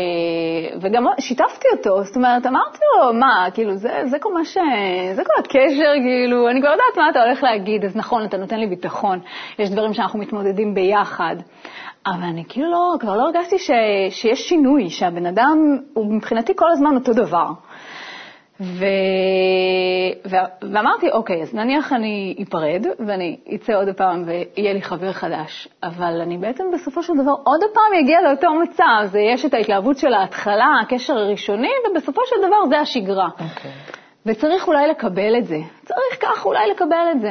וגם 0.80 1.04
שיתפתי 1.20 1.68
אותו, 1.72 2.04
זאת 2.04 2.16
אומרת, 2.16 2.46
אמרתי 2.46 2.78
לו, 2.96 3.14
מה, 3.14 3.46
כאילו, 3.54 3.74
זה, 3.74 4.02
זה 4.04 4.18
כל 4.18 4.32
מה 4.34 4.44
ש... 4.44 4.58
זה 5.14 5.22
כל 5.24 5.32
הקשר, 5.38 5.92
כאילו, 6.04 6.48
אני 6.48 6.60
כבר 6.60 6.70
יודעת 6.70 6.96
מה 6.96 7.10
אתה 7.10 7.22
הולך 7.22 7.42
להגיד, 7.42 7.84
אז 7.84 7.96
נכון, 7.96 8.24
אתה 8.24 8.36
נותן 8.36 8.60
לי 8.60 8.66
ביטחון, 8.66 9.20
יש 9.58 9.70
דברים 9.70 9.94
שאנחנו 9.94 10.18
מתמודדים 10.18 10.74
ביחד. 10.74 11.36
אבל 12.06 12.22
אני 12.22 12.44
כאילו 12.48 12.70
לא, 12.70 12.94
כבר 13.00 13.16
לא 13.16 13.22
הרגשתי 13.22 13.58
ש, 13.58 13.70
שיש 14.10 14.48
שינוי, 14.48 14.90
שהבן 14.90 15.26
אדם 15.26 15.78
הוא 15.94 16.14
מבחינתי 16.14 16.52
כל 16.56 16.66
הזמן 16.72 16.94
אותו 16.94 17.12
דבר. 17.12 17.46
ו... 18.60 18.84
ו... 20.30 20.36
ואמרתי, 20.72 21.10
אוקיי, 21.10 21.42
אז 21.42 21.54
נניח 21.54 21.92
אני 21.92 22.36
אפרד 22.42 22.86
ואני 23.06 23.36
אצא 23.54 23.72
עוד 23.72 23.88
פעם 23.96 24.24
ויהיה 24.26 24.72
לי 24.72 24.82
חבר 24.82 25.12
חדש, 25.12 25.68
אבל 25.82 26.20
אני 26.22 26.38
בעצם 26.38 26.64
בסופו 26.74 27.02
של 27.02 27.12
דבר 27.22 27.34
עוד 27.44 27.60
פעם 27.74 28.00
אגיע 28.04 28.18
לאותו 28.20 28.54
מצב, 28.54 29.04
זה 29.04 29.20
יש 29.20 29.44
את 29.44 29.54
ההתלהבות 29.54 29.98
של 29.98 30.14
ההתחלה, 30.14 30.66
הקשר 30.82 31.14
הראשוני, 31.14 31.70
ובסופו 31.90 32.20
של 32.24 32.36
דבר 32.48 32.66
זה 32.68 32.80
השגרה. 32.80 33.28
אוקיי. 33.28 33.70
וצריך 34.26 34.68
אולי 34.68 34.88
לקבל 34.88 35.36
את 35.38 35.46
זה, 35.46 35.58
צריך 35.84 36.20
כך 36.20 36.46
אולי 36.46 36.70
לקבל 36.70 37.06
את 37.12 37.20
זה. 37.20 37.30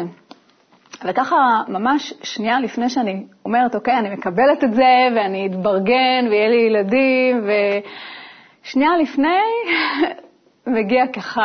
וככה, 1.06 1.62
ממש 1.68 2.14
שנייה 2.24 2.60
לפני 2.60 2.90
שאני 2.90 3.24
אומרת, 3.46 3.76
אוקיי, 3.76 3.98
אני 3.98 4.10
מקבלת 4.10 4.64
את 4.64 4.74
זה, 4.74 5.08
ואני 5.16 5.48
אתברגן, 5.48 6.28
ויהיה 6.30 6.50
לי 6.50 6.56
ילדים, 6.56 7.48
ושנייה 8.64 8.98
לפני, 8.98 9.42
מגיע 10.68 11.08
ככה 11.08 11.44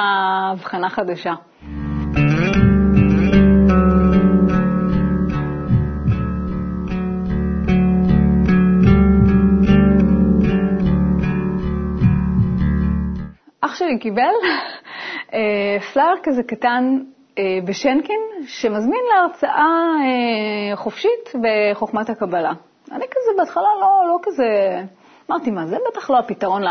הבחנה 0.52 0.88
חדשה. 0.90 1.32
אח 13.60 13.74
שלי 13.74 13.98
קיבל 13.98 14.22
אה, 15.34 15.80
פלייר 15.92 16.16
כזה 16.22 16.42
קטן 16.42 16.98
אה, 17.38 17.44
בשנקין, 17.64 18.20
שמזמין 18.46 19.00
להרצאה 19.14 19.66
אה, 20.00 20.76
חופשית 20.76 21.32
בחוכמת 21.42 22.10
הקבלה. 22.10 22.52
אני 22.92 23.04
כזה 23.10 23.30
בהתחלה 23.38 23.68
לא, 23.80 24.08
לא 24.08 24.18
כזה, 24.22 24.44
אמרתי, 25.30 25.50
מה, 25.50 25.66
זה 25.66 25.76
בטח 25.90 26.10
לא 26.10 26.18
הפתרון 26.18 26.62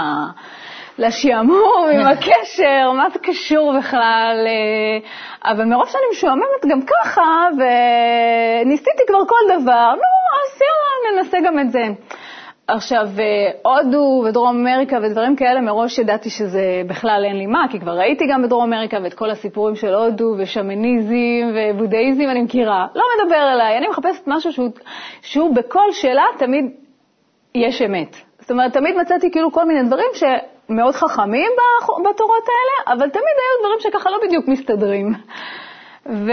לשעמום 0.98 1.88
עם 1.94 2.08
הקשר, 2.08 2.92
מה 2.94 3.10
זה 3.10 3.20
קשור 3.20 3.78
בכלל? 3.78 4.38
אה, 4.48 5.52
אבל 5.52 5.66
מרוב 5.66 5.88
שאני 5.88 6.04
משועממת 6.12 6.66
גם 6.72 6.82
ככה, 6.82 7.48
וניסיתי 7.58 9.04
כבר 9.08 9.26
כל 9.28 9.62
דבר, 9.62 9.94
נו, 9.96 10.18
אז 10.38 10.62
יאללה, 10.62 11.22
ננסה 11.24 11.38
גם 11.46 11.60
את 11.60 11.72
זה. 11.72 11.84
עכשיו, 12.68 13.08
אה, 13.20 13.72
הודו 13.72 14.24
ודרום 14.26 14.68
אמריקה 14.68 14.98
ודברים 15.04 15.36
כאלה, 15.36 15.62
מראש 15.62 16.00
ידעתי 16.00 16.30
שזה 16.30 16.82
בכלל 16.88 17.24
אין 17.26 17.38
לי 17.38 17.46
מה, 17.46 17.66
כי 17.72 17.80
כבר 17.80 17.92
ראיתי 17.92 18.26
גם 18.32 18.44
בדרום 18.44 18.74
אמריקה 18.74 18.98
ואת 19.04 19.14
כל 19.14 19.30
הסיפורים 19.30 19.76
של 19.76 19.94
הודו 19.94 20.36
ושמניזם 20.38 21.52
ובודהיזם 21.56 22.24
אני 22.30 22.42
מכירה. 22.42 22.88
לא 22.96 23.04
מדבר 23.16 23.54
אליי, 23.54 23.78
אני 23.78 23.88
מחפשת 23.88 24.24
משהו 24.28 24.54
שהוא, 24.54 24.70
שהוא 25.22 25.56
בכל 25.56 25.92
שאלה 25.92 26.24
תמיד 26.38 26.66
יש 27.56 27.82
אמת. 27.82 28.16
זאת 28.40 28.52
אומרת, 28.52 28.74
תמיד 28.74 28.96
מצאתי 28.96 29.32
כאילו 29.32 29.52
כל 29.52 29.66
מיני 29.66 29.84
דברים 29.84 30.10
שמאוד 30.68 30.96
חכמים 30.96 31.52
בתורות 31.82 32.44
האלה, 32.48 32.98
אבל 32.98 33.10
תמיד 33.10 33.36
היו 33.38 33.60
דברים 33.60 33.80
שככה 33.80 34.10
לא 34.10 34.18
בדיוק 34.28 34.48
מסתדרים. 34.48 35.14
ו... 36.10 36.32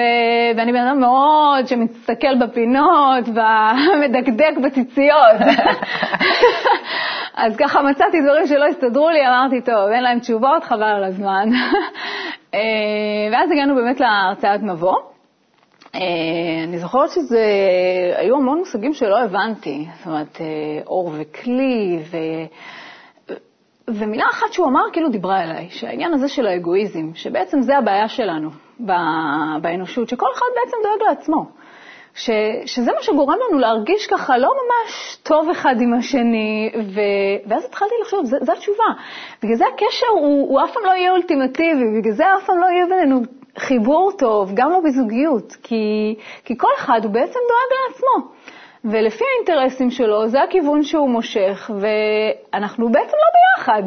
ואני 0.57 0.73
בן 0.73 0.87
אדם 0.87 1.01
מאוד 1.01 1.67
שמסתכל 1.67 2.39
בפינות 2.41 3.29
ומדקדק 3.29 4.59
בציציות. 4.65 5.37
אז 7.37 7.57
ככה 7.57 7.83
מצאתי 7.83 8.21
דברים 8.21 8.47
שלא 8.47 8.65
הסתדרו 8.65 9.11
לי, 9.11 9.27
אמרתי, 9.27 9.61
טוב, 9.61 9.89
אין 9.95 10.03
להם 10.03 10.19
תשובות, 10.19 10.65
חבל 10.65 10.83
על 10.83 11.05
הזמן. 11.05 11.49
אה, 12.55 12.61
ואז 13.33 13.51
הגענו 13.51 13.75
באמת 13.75 14.01
להרצאת 14.01 14.61
מבוא. 14.63 14.97
אה, 15.95 16.01
אני 16.65 16.79
זוכרת 16.79 17.11
שזה, 17.11 17.45
היו 18.17 18.37
המון 18.37 18.59
מושגים 18.59 18.93
שלא 18.93 19.19
הבנתי, 19.21 19.87
זאת 19.99 20.07
אומרת, 20.07 20.41
אה, 20.41 20.47
אור 20.87 21.11
וכלי, 21.15 21.99
ו... 22.11 22.17
ומילה 23.89 24.25
אחת 24.31 24.53
שהוא 24.53 24.67
אמר 24.67 24.81
כאילו 24.93 25.09
דיברה 25.09 25.43
אליי, 25.43 25.69
שהעניין 25.71 26.13
הזה 26.13 26.29
של 26.29 26.47
האגואיזם, 26.47 27.15
שבעצם 27.15 27.63
זה 27.63 27.79
הבעיה 27.79 28.09
שלנו 28.09 28.51
באנושות, 29.61 30.09
שכל 30.09 30.27
אחד 30.35 30.47
בעצם 30.55 30.77
דואג 30.83 31.09
לעצמו. 31.09 31.47
ש, 32.15 32.31
שזה 32.67 32.91
מה 32.93 33.03
שגורם 33.03 33.37
לנו 33.49 33.59
להרגיש 33.59 34.07
ככה 34.07 34.39
לא 34.39 34.49
ממש 34.49 35.17
טוב 35.23 35.51
אחד 35.51 35.75
עם 35.81 35.95
השני, 35.95 36.73
ו, 36.95 37.01
ואז 37.47 37.65
התחלתי 37.65 37.95
לחשוב, 38.03 38.25
זו 38.25 38.53
התשובה. 38.53 38.85
בגלל 39.43 39.57
זה 39.57 39.65
הקשר 39.75 40.07
הוא, 40.11 40.49
הוא 40.49 40.65
אף 40.65 40.73
פעם 40.73 40.83
לא 40.85 40.91
יהיה 40.91 41.11
אולטימטיבי, 41.11 41.99
בגלל 41.99 42.13
זה 42.13 42.25
אף 42.25 42.47
פעם 42.47 42.59
לא 42.59 42.67
יהיה 42.67 42.87
בינינו 42.87 43.21
חיבור 43.59 44.13
טוב, 44.19 44.51
גם 44.55 44.71
לא 44.71 44.81
בזוגיות, 44.85 45.57
כי, 45.63 46.15
כי 46.45 46.59
כל 46.59 46.69
אחד 46.79 47.01
הוא 47.05 47.13
בעצם 47.13 47.41
דואג 47.49 47.81
לעצמו. 47.89 48.33
ולפי 48.85 49.25
האינטרסים 49.35 49.91
שלו, 49.91 50.29
זה 50.29 50.43
הכיוון 50.43 50.83
שהוא 50.83 51.11
מושך, 51.11 51.71
ואנחנו 51.81 52.89
בעצם 52.93 53.17
לא 53.17 53.31
ביחד. 53.35 53.83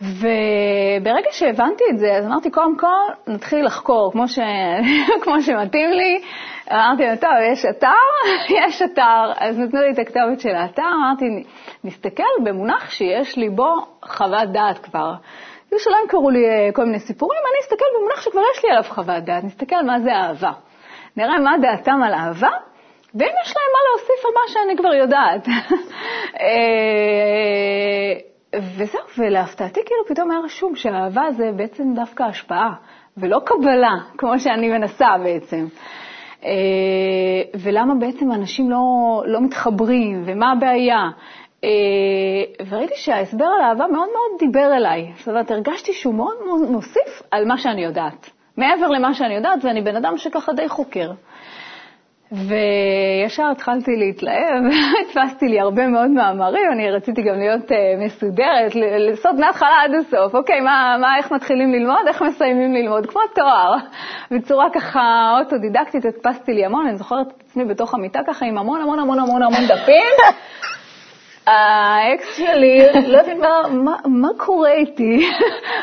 וברגע 0.00 1.28
שהבנתי 1.32 1.84
את 1.90 1.98
זה, 1.98 2.16
אז 2.16 2.26
אמרתי, 2.26 2.50
קודם 2.50 2.76
כל, 2.78 3.32
נתחיל 3.32 3.64
לחקור, 3.64 4.12
כמו, 4.12 4.28
ש... 4.28 4.38
כמו 5.22 5.42
שמתאים 5.42 5.90
לי. 5.90 6.20
אמרתי 6.72 7.02
לו, 7.02 7.16
טוב, 7.20 7.30
יש 7.52 7.64
אתר? 7.64 7.88
יש 8.66 8.82
אתר. 8.82 9.32
אז 9.38 9.58
נתנו 9.58 9.80
לי 9.80 9.90
את 9.92 9.98
הכתובת 9.98 10.40
של 10.40 10.54
האתר, 10.54 10.82
אמרתי, 10.82 11.24
נסתכל 11.84 12.22
במונח 12.44 12.90
שיש 12.90 13.36
לי 13.36 13.50
בו 13.50 13.74
חוות 14.02 14.52
דעת 14.52 14.78
כבר. 14.78 15.12
היו 15.70 15.78
שלא 15.78 15.96
ימכרו 16.02 16.30
לי 16.30 16.44
אה, 16.48 16.72
כל 16.72 16.84
מיני 16.84 16.98
סיפורים, 16.98 17.40
אני 17.50 17.60
אסתכל 17.62 17.84
במונח 17.98 18.20
שכבר 18.20 18.40
יש 18.56 18.64
לי 18.64 18.70
עליו 18.70 18.84
חוות 18.88 19.24
דעת, 19.24 19.44
נסתכל 19.44 19.82
מה 19.86 20.00
זה 20.00 20.10
אהבה. 20.12 20.52
נראה 21.16 21.38
מה 21.38 21.52
דעתם 21.62 22.02
על 22.02 22.14
אהבה, 22.14 22.50
ואם 23.14 23.34
יש 23.44 23.54
להם 23.56 23.70
מה 23.72 23.80
להוסיף 23.88 24.24
על 24.24 24.30
מה 24.34 24.40
שאני 24.48 24.76
כבר 24.76 24.94
יודעת. 24.94 25.48
אה, 26.42 28.12
וזהו, 28.76 29.00
ולהפתעתי 29.18 29.80
כאילו 29.86 30.06
פתאום 30.08 30.30
היה 30.30 30.40
רשום 30.40 30.76
שהאהבה 30.76 31.22
זה 31.30 31.50
בעצם 31.56 31.94
דווקא 31.94 32.22
השפעה, 32.22 32.74
ולא 33.16 33.40
קבלה, 33.44 33.94
כמו 34.18 34.38
שאני 34.38 34.68
מנסה 34.68 35.08
בעצם. 35.24 35.66
אה, 36.44 36.50
ולמה 37.54 37.94
בעצם 37.94 38.32
אנשים 38.32 38.70
לא, 38.70 38.78
לא 39.26 39.40
מתחברים, 39.40 40.22
ומה 40.26 40.52
הבעיה. 40.52 41.08
אה, 41.64 42.64
וראיתי 42.68 42.94
שההסבר 42.96 43.44
על 43.44 43.62
אהבה 43.62 43.86
מאוד 43.86 44.08
מאוד 44.08 44.38
דיבר 44.38 44.76
אליי. 44.76 45.12
זאת 45.18 45.28
אומרת, 45.28 45.50
הרגשתי 45.50 45.92
שהוא 45.92 46.14
מאוד 46.14 46.36
מוסיף 46.70 47.22
על 47.30 47.44
מה 47.44 47.58
שאני 47.58 47.84
יודעת. 47.84 48.30
מעבר 48.56 48.88
למה 48.88 49.14
שאני 49.14 49.34
יודעת, 49.34 49.64
ואני 49.64 49.82
בן 49.82 49.96
אדם 49.96 50.16
שככה 50.16 50.52
די 50.52 50.68
חוקר. 50.68 51.10
וישר 52.32 53.50
התחלתי 53.52 53.96
להתלהב, 53.96 54.62
הדפסתי 55.00 55.48
לי 55.48 55.60
הרבה 55.60 55.86
מאוד 55.86 56.10
מאמרים, 56.10 56.72
אני 56.72 56.90
רציתי 56.90 57.22
גם 57.22 57.38
להיות 57.38 57.70
uh, 57.70 57.74
מסודרת, 58.04 58.74
לעשות 58.74 59.34
מההתחלה 59.38 59.82
עד 59.84 59.94
הסוף, 59.94 60.34
אוקיי, 60.34 60.60
מה, 60.60 60.96
מה, 61.00 61.16
איך 61.18 61.32
מתחילים 61.32 61.72
ללמוד, 61.72 62.08
איך 62.08 62.22
מסיימים 62.22 62.74
ללמוד, 62.74 63.06
כמו 63.06 63.20
תואר, 63.34 63.74
בצורה 64.30 64.70
ככה 64.74 65.00
אוטודידקטית 65.38 66.04
הדפסתי 66.04 66.52
לי 66.52 66.64
המון, 66.64 66.86
אני 66.86 66.96
זוכרת 66.96 67.26
את 67.26 67.42
עצמי 67.46 67.64
בתוך 67.64 67.94
המיטה 67.94 68.20
ככה 68.26 68.46
עם 68.46 68.58
המון 68.58 68.80
המון 68.80 68.98
המון 68.98 69.18
המון 69.18 69.42
המון 69.42 69.66
דפים. 69.68 70.16
האקס 71.46 72.36
שלי, 72.36 72.86
לא 73.06 73.18
יודעת 73.18 73.36
מה, 73.40 73.62
מה, 73.84 73.96
מה 74.04 74.28
קורה 74.36 74.72
איתי, 74.72 75.30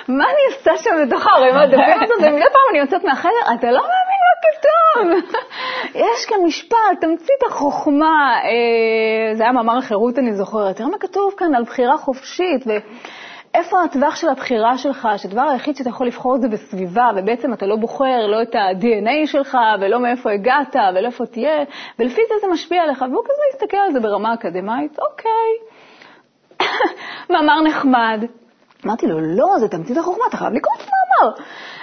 מה 0.07 0.23
אני 0.23 0.55
עושה 0.55 0.71
שם 0.77 0.91
בתוך 1.07 1.27
הערימת 1.27 1.69
דפים 1.69 2.03
הזאת, 2.03 2.17
ומדי 2.17 2.43
פעם 2.53 2.67
אני 2.71 2.79
יוצאת 2.79 3.03
מהחדר, 3.03 3.43
אתה 3.59 3.71
לא 3.71 3.81
מאמין 3.81 4.12
כתוב. 4.43 5.11
יש 6.05 6.25
כאן 6.29 6.37
משפט, 6.45 7.01
תמצית 7.01 7.43
החוכמה, 7.47 8.35
אה, 8.43 9.35
זה 9.35 9.43
היה 9.43 9.51
מאמר 9.51 9.77
החירות, 9.77 10.19
אני 10.19 10.33
זוכרת, 10.33 10.75
תראה 10.75 10.89
מה 10.89 10.97
כתוב 10.97 11.33
כאן 11.37 11.55
על 11.55 11.63
בחירה 11.63 11.97
חופשית, 11.97 12.63
ואיפה 12.65 13.83
הטווח 13.83 14.15
של 14.15 14.29
הבחירה 14.29 14.77
שלך, 14.77 15.07
שהדבר 15.17 15.41
היחיד 15.41 15.75
שאתה 15.75 15.89
יכול 15.89 16.07
לבחור 16.07 16.37
זה 16.37 16.47
בסביבה, 16.47 17.09
ובעצם 17.15 17.53
אתה 17.53 17.65
לא 17.65 17.75
בוחר 17.75 18.27
לא 18.27 18.41
את 18.41 18.55
ה-DNA 18.55 19.27
שלך, 19.27 19.57
ולא 19.81 19.99
מאיפה 19.99 20.31
הגעת, 20.31 20.75
ולא 20.95 21.07
איפה 21.07 21.25
תהיה, 21.25 21.63
ולפי 21.99 22.21
זה 22.29 22.33
זה 22.41 22.47
משפיע 22.53 22.83
עליך, 22.83 23.01
והוא 23.11 23.23
כזה 23.23 23.41
הסתכל 23.53 23.77
על 23.77 23.93
זה 23.93 23.99
ברמה 23.99 24.33
אקדמית, 24.33 24.99
אוקיי, 24.99 25.51
מאמר 27.29 27.61
נחמד. 27.61 28.25
אמרתי 28.85 29.07
לו, 29.07 29.19
לא, 29.19 29.59
זה 29.59 29.67
תמצית 29.67 29.97
החוכמה, 29.97 30.23
אתה 30.29 30.37
חייב 30.37 30.53
לקרוא 30.53 30.73
את 30.75 30.81
המאמר. 30.81 31.35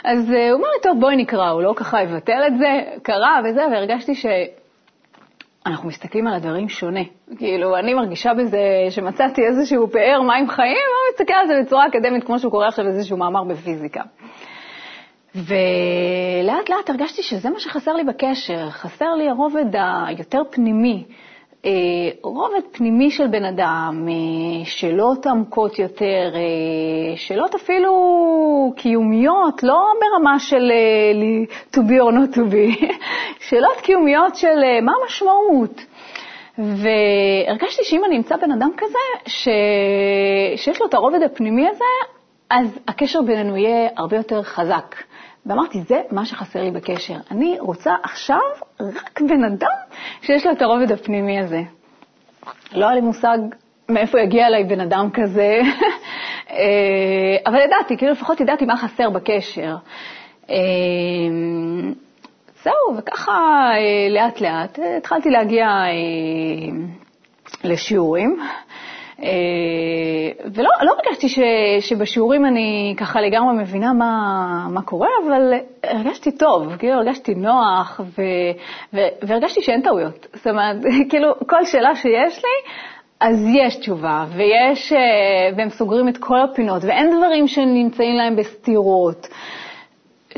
אז 0.05 0.33
אה, 0.33 0.51
הוא 0.51 0.59
אמר 0.59 0.69
לי, 0.69 0.83
טוב, 0.83 1.01
בואי 1.01 1.17
נקרא, 1.17 1.51
הוא 1.51 1.63
לא 1.63 1.73
ככה 1.77 2.03
יבטל 2.03 2.43
את 2.47 2.59
זה, 2.59 2.81
קרא 3.03 3.41
וזה, 3.45 3.61
והרגשתי 3.73 4.15
שאנחנו 4.15 5.89
מסתכלים 5.89 6.27
על 6.27 6.35
הדברים 6.35 6.69
שונה. 6.69 7.01
כאילו, 7.39 7.77
אני 7.77 7.95
מרגישה 7.95 8.35
בזה 8.35 8.61
שמצאתי 8.91 9.43
איזשהו 9.47 9.91
פאר 9.91 10.23
מים 10.23 10.49
חיים, 10.49 10.73
הוא 10.73 11.13
מסתכל 11.13 11.35
על 11.35 11.47
זה 11.47 11.55
בצורה 11.65 11.87
אקדמית, 11.87 12.25
כמו 12.25 12.39
שהוא 12.39 12.51
קורא 12.51 12.67
עכשיו 12.67 12.87
איזשהו 12.87 13.17
מאמר 13.17 13.45
בפיזיקה. 13.45 14.03
ולאט 15.35 16.69
לאט 16.69 16.91
הרגשתי 16.91 17.23
שזה 17.23 17.51
מה 17.51 17.61
שחסר 17.61 17.93
לי 17.93 18.05
בקשר, 18.05 18.71
חסר 18.71 19.15
לי 19.15 19.29
הרובד 19.29 19.65
היותר 20.07 20.43
פנימי, 20.51 21.05
רובד 22.23 22.61
פנימי 22.73 23.11
של 23.11 23.27
בן 23.27 23.45
אדם, 23.45 24.09
אה, 24.09 24.65
שאלות 24.65 25.27
עמוקות 25.27 25.79
יותר, 25.79 26.33
אה, 26.35 27.17
שאלות 27.17 27.55
אפילו 27.55 27.93
קיומיות, 28.77 29.63
לא 29.63 29.93
ברמה 30.01 30.39
של 30.39 30.73
to 31.73 31.79
be 31.79 32.01
or 32.03 32.13
not 32.13 32.37
to 32.37 32.41
be, 32.41 32.85
שאלות 33.49 33.81
קיומיות 33.83 34.37
של 34.37 34.57
מה 34.83 34.93
המשמעות. 35.03 35.85
והרגשתי 36.59 37.85
שאם 37.85 38.05
אני 38.05 38.17
אמצא 38.17 38.37
בן 38.37 38.53
אדם 38.53 38.71
כזה, 38.77 38.99
ש... 39.27 39.49
שיש 40.57 40.81
לו 40.81 40.87
את 40.87 40.95
הרובד 40.95 41.23
הפנימי 41.23 41.69
הזה, 41.69 41.85
אז 42.51 42.79
הקשר 42.89 43.23
בינינו 43.23 43.57
יהיה 43.57 43.89
הרבה 43.97 44.17
יותר 44.17 44.43
חזק. 44.43 44.95
ואמרתי, 45.47 45.83
זה 45.83 46.01
מה 46.11 46.25
שחסר 46.25 46.63
לי 46.63 46.71
בקשר. 46.71 47.17
אני 47.31 47.57
רוצה 47.61 47.95
עכשיו 48.03 48.41
רק 48.81 49.21
בן 49.21 49.45
אדם 49.45 49.77
שיש 50.23 50.47
לו 50.47 50.53
את 50.53 50.63
הרובד 50.63 50.93
הפנימי 50.93 51.41
הזה. 51.41 51.63
לא 52.73 52.87
היה 52.87 52.95
לי 52.95 53.01
מושג 53.01 53.39
מאיפה 53.89 54.21
יגיע 54.21 54.47
אליי 54.47 54.65
בן 54.65 54.81
אדם 54.81 55.09
כזה, 55.15 55.61
אה, 56.51 57.37
אבל 57.47 57.61
ידעתי, 57.61 57.97
כאילו 57.97 58.13
לפחות 58.13 58.41
ידעתי 58.41 58.65
מה 58.65 58.77
חסר 58.77 59.11
בקשר. 59.11 59.77
אה, 60.51 60.57
זהו, 62.63 62.97
וככה 62.99 63.33
אה, 63.75 64.09
לאט 64.11 64.41
לאט 64.41 64.79
התחלתי 64.99 65.31
להגיע 65.31 65.69
לשיעורים. 67.65 68.41
אה, 69.23 69.29
ולא 70.55 70.71
לא 70.83 70.93
הרגשתי 70.93 71.29
ש, 71.29 71.39
שבשיעורים 71.81 72.47
אני 72.47 72.95
ככה 72.97 73.21
לגמרי 73.21 73.63
מבינה 73.63 73.93
מה, 73.93 74.67
מה 74.71 74.83
קורה, 74.83 75.09
אבל 75.27 75.53
הרגשתי 75.85 76.33
טוב, 76.33 76.77
כאילו 76.77 76.95
הרגשתי 76.95 77.35
נוח, 77.35 78.01
ו, 78.19 78.23
ו, 78.95 78.99
והרגשתי 79.23 79.63
שאין 79.63 79.83
טעויות. 79.83 80.27
זאת 80.35 80.47
אומרת, 80.47 80.77
כאילו, 81.11 81.35
כל 81.47 81.65
שאלה 81.65 81.95
שיש 81.95 82.37
לי, 82.37 82.73
אז 83.21 83.47
יש 83.55 83.77
תשובה, 83.77 84.25
ויש, 84.37 84.93
אה, 84.93 84.99
והם 85.57 85.71
סוגרים 85.71 86.09
את 86.09 86.19
כל 86.19 86.41
הפינות, 86.41 86.85
ואין 86.85 87.17
דברים 87.17 87.49
שנמצאים 87.49 88.17
להם 88.17 88.37
בסתירות. 88.37 89.29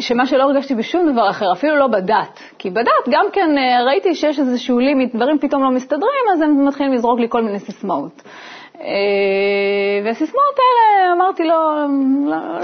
שמה 0.00 0.26
שלא 0.26 0.42
הרגשתי 0.42 0.74
בשום 0.74 1.12
דבר 1.12 1.30
אחר, 1.30 1.52
אפילו 1.52 1.76
לא 1.76 1.86
בדת. 1.86 2.40
כי 2.58 2.70
בדת 2.70 3.08
גם 3.10 3.26
כן 3.32 3.58
אה, 3.58 3.84
ראיתי 3.86 4.14
שיש 4.14 4.38
איזשהו 4.38 4.78
לימיט, 4.78 5.14
דברים 5.14 5.38
פתאום 5.38 5.62
לא 5.62 5.70
מסתדרים, 5.70 6.24
אז 6.32 6.40
הם 6.40 6.66
מתחילים 6.66 6.92
לזרוק 6.92 7.20
לי 7.20 7.26
כל 7.28 7.42
מיני 7.42 7.58
סיסמאות. 7.58 8.22
אה, 8.80 8.86
והסיסמאות 10.04 10.56
האלה, 10.58 11.12
אמרתי 11.12 11.44
לו, 11.44 11.58
לא, 12.30 12.60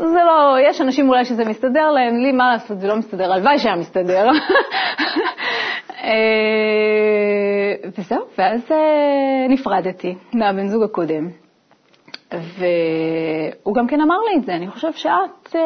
זה 0.00 0.20
לא, 0.26 0.56
יש 0.68 0.80
אנשים 0.80 1.08
אולי 1.08 1.24
שזה 1.24 1.44
מסתדר 1.44 1.90
להם, 1.90 2.16
לי 2.16 2.32
מה 2.32 2.52
לעשות, 2.52 2.80
זה 2.80 2.86
לא 2.86 2.96
מסתדר, 2.96 3.32
הלוואי 3.32 3.58
שהיה 3.58 3.76
מסתדר. 3.76 4.28
אה, 6.04 6.12
וזהו, 7.98 8.24
ואז 8.38 8.60
נפרדתי 9.48 10.14
מהבן 10.34 10.66
זוג 10.66 10.82
הקודם. 10.82 11.41
והוא 12.34 13.74
גם 13.74 13.86
כן 13.86 14.00
אמר 14.00 14.16
לי 14.30 14.40
את 14.40 14.44
זה, 14.44 14.54
אני 14.54 14.68
חושב 14.68 14.92
שאת 14.92 15.56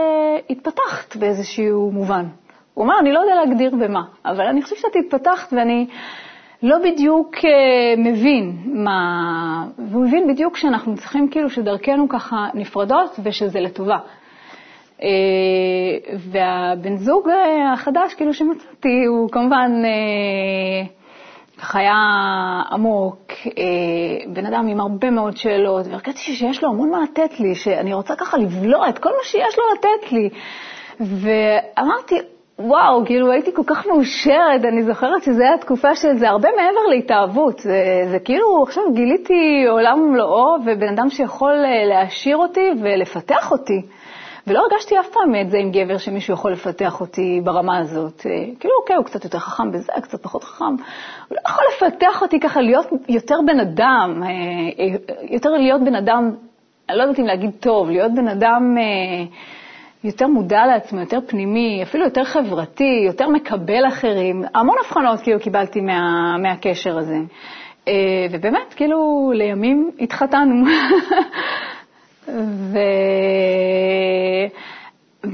התפתחת 0.51 1.17
באיזשהו 1.17 1.91
מובן. 1.93 2.27
הוא 2.75 2.85
אמר, 2.85 2.95
אני 3.01 3.13
לא 3.13 3.19
יודע 3.21 3.35
להגדיר 3.35 3.71
במה, 3.81 4.03
אבל 4.25 4.47
אני 4.47 4.63
חושבת 4.63 4.79
שאת 4.79 4.97
התפתחת 5.05 5.53
ואני... 5.53 5.87
לא 6.63 6.77
בדיוק 6.85 7.35
אה, 7.45 7.95
מבין 7.97 8.57
מה... 8.67 9.67
והוא 9.91 10.05
מבין 10.05 10.29
בדיוק 10.29 10.57
שאנחנו 10.57 10.97
צריכים 10.97 11.29
כאילו 11.31 11.51
שדרכנו 11.51 12.09
ככה 12.09 12.49
נפרדות 12.55 13.21
ושזה 13.23 13.61
לטובה. 13.61 13.99
אה, 15.03 15.09
והבן 16.19 16.97
זוג 16.97 17.29
החדש, 17.73 18.15
כאילו 18.15 18.35
שמצאתי, 18.35 19.05
הוא 19.09 19.31
כמובן 19.31 19.71
היה 21.73 21.95
עמוק, 22.73 23.33
בן 24.27 24.47
אדם 24.47 24.67
עם 24.69 24.81
הרבה 24.81 25.11
מאוד 25.11 25.37
שאלות, 25.37 25.87
והרגשתי 25.87 26.33
שיש 26.33 26.63
לו 26.63 26.69
המון 26.69 26.91
מה 26.91 26.99
לתת 27.03 27.41
לי, 27.41 27.55
שאני 27.55 27.95
רוצה 27.95 28.17
ככה 28.17 28.39
לבלוע 28.39 28.89
את 28.89 28.99
כל 28.99 29.09
מה 29.09 29.25
שיש 29.25 29.59
לו 29.59 29.65
לתת 29.75 30.13
לי. 30.13 30.31
ואמרתי, 31.01 32.15
וואו, 32.59 33.07
כאילו 33.07 33.33
הייתי 33.33 33.51
כל 33.55 33.63
כך 33.67 33.87
מאושרת, 33.87 34.65
אני 34.65 34.83
זוכרת 34.83 35.23
שזו 35.23 35.43
הייתה 35.43 35.65
תקופה 35.65 35.95
של 35.95 36.17
זה 36.19 36.29
הרבה 36.29 36.49
מעבר 36.57 36.87
להתאהבות. 36.91 37.59
זה, 37.59 37.83
זה 38.11 38.19
כאילו, 38.19 38.63
עכשיו 38.63 38.83
גיליתי 38.95 39.65
עולם 39.69 40.01
ומלואו, 40.01 40.57
ובן 40.67 40.89
אדם 40.89 41.11
שיכול 41.11 41.53
אה, 41.65 41.85
להעשיר 41.85 42.37
אותי 42.37 42.71
ולפתח 42.83 43.53
אותי. 43.53 43.83
ולא 44.47 44.61
הרגשתי 44.61 45.01
אף 45.01 45.09
פעם 45.09 45.35
את 45.41 45.51
זה 45.51 45.59
עם 45.59 45.71
גבר 45.71 45.99
שמישהו 45.99 46.35
יכול 46.35 46.53
לפתח 46.53 47.01
אותי 47.01 47.41
ברמה 47.45 47.79
הזאת. 47.79 48.27
אה, 48.27 48.45
כאילו, 48.61 48.75
אוקיי, 48.81 48.97
הוא 48.97 49.05
קצת 49.05 49.25
יותר 49.25 49.39
חכם 49.39 49.71
בזה, 49.73 49.93
קצת 50.03 50.23
פחות 50.23 50.45
חכם. 50.45 50.65
הוא 50.65 50.75
לא 51.31 51.41
יכול 51.49 51.65
לפתח 51.77 52.23
אותי 52.23 52.41
ככה 52.41 52.61
להיות 52.61 52.87
יותר 53.09 53.37
בן 53.47 53.61
אדם, 53.61 54.23
אה, 54.23 55.17
יותר 55.31 55.51
להיות 55.51 55.81
בן 55.85 55.95
אדם, 55.95 56.35
אני 56.89 56.99
לא 56.99 57.03
יודעת 57.03 57.19
אם 57.19 57.27
להגיד 57.27 57.51
טוב, 57.61 57.91
להיות 57.91 58.13
בן 58.15 58.29
אדם... 58.29 58.77
יותר 60.05 60.27
מודע 60.27 60.67
לעצמו, 60.67 61.01
יותר 61.01 61.19
פנימי, 61.27 61.83
אפילו 61.83 62.05
יותר 62.05 62.25
חברתי, 62.25 63.03
יותר 63.07 63.29
מקבל 63.29 63.87
אחרים. 63.89 64.45
המון 64.55 64.77
הבחנות 64.81 65.21
כאילו 65.21 65.41
קיבלתי 65.41 65.81
מה, 65.81 66.37
מהקשר 66.39 66.99
הזה. 66.99 67.17
אה, 67.89 68.27
ובאמת, 68.31 68.75
כאילו, 68.75 69.31
לימים 69.35 69.91
התחתנו. 70.01 70.65
ו... 72.29 72.79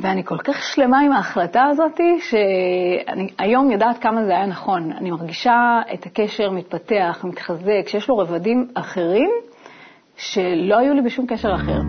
ואני 0.02 0.24
כל 0.24 0.38
כך 0.38 0.62
שלמה 0.62 1.00
עם 1.00 1.12
ההחלטה 1.12 1.64
הזאת, 1.64 2.00
שאני 2.30 3.28
היום 3.38 3.70
יודעת 3.70 3.98
כמה 3.98 4.24
זה 4.24 4.30
היה 4.30 4.46
נכון. 4.46 4.92
אני 4.92 5.10
מרגישה 5.10 5.80
את 5.94 6.06
הקשר 6.06 6.50
מתפתח, 6.50 7.24
מתחזק, 7.24 7.86
שיש 7.86 8.08
לו 8.08 8.18
רבדים 8.18 8.68
אחרים 8.74 9.30
שלא 10.16 10.78
היו 10.78 10.94
לי 10.94 11.02
בשום 11.02 11.26
קשר 11.26 11.54
אחר. 11.54 11.80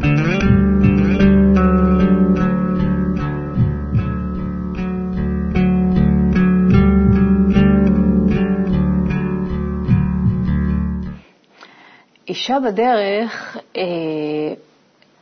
אישה 12.28 12.58
בדרך, 12.60 13.58
אה, 13.78 13.84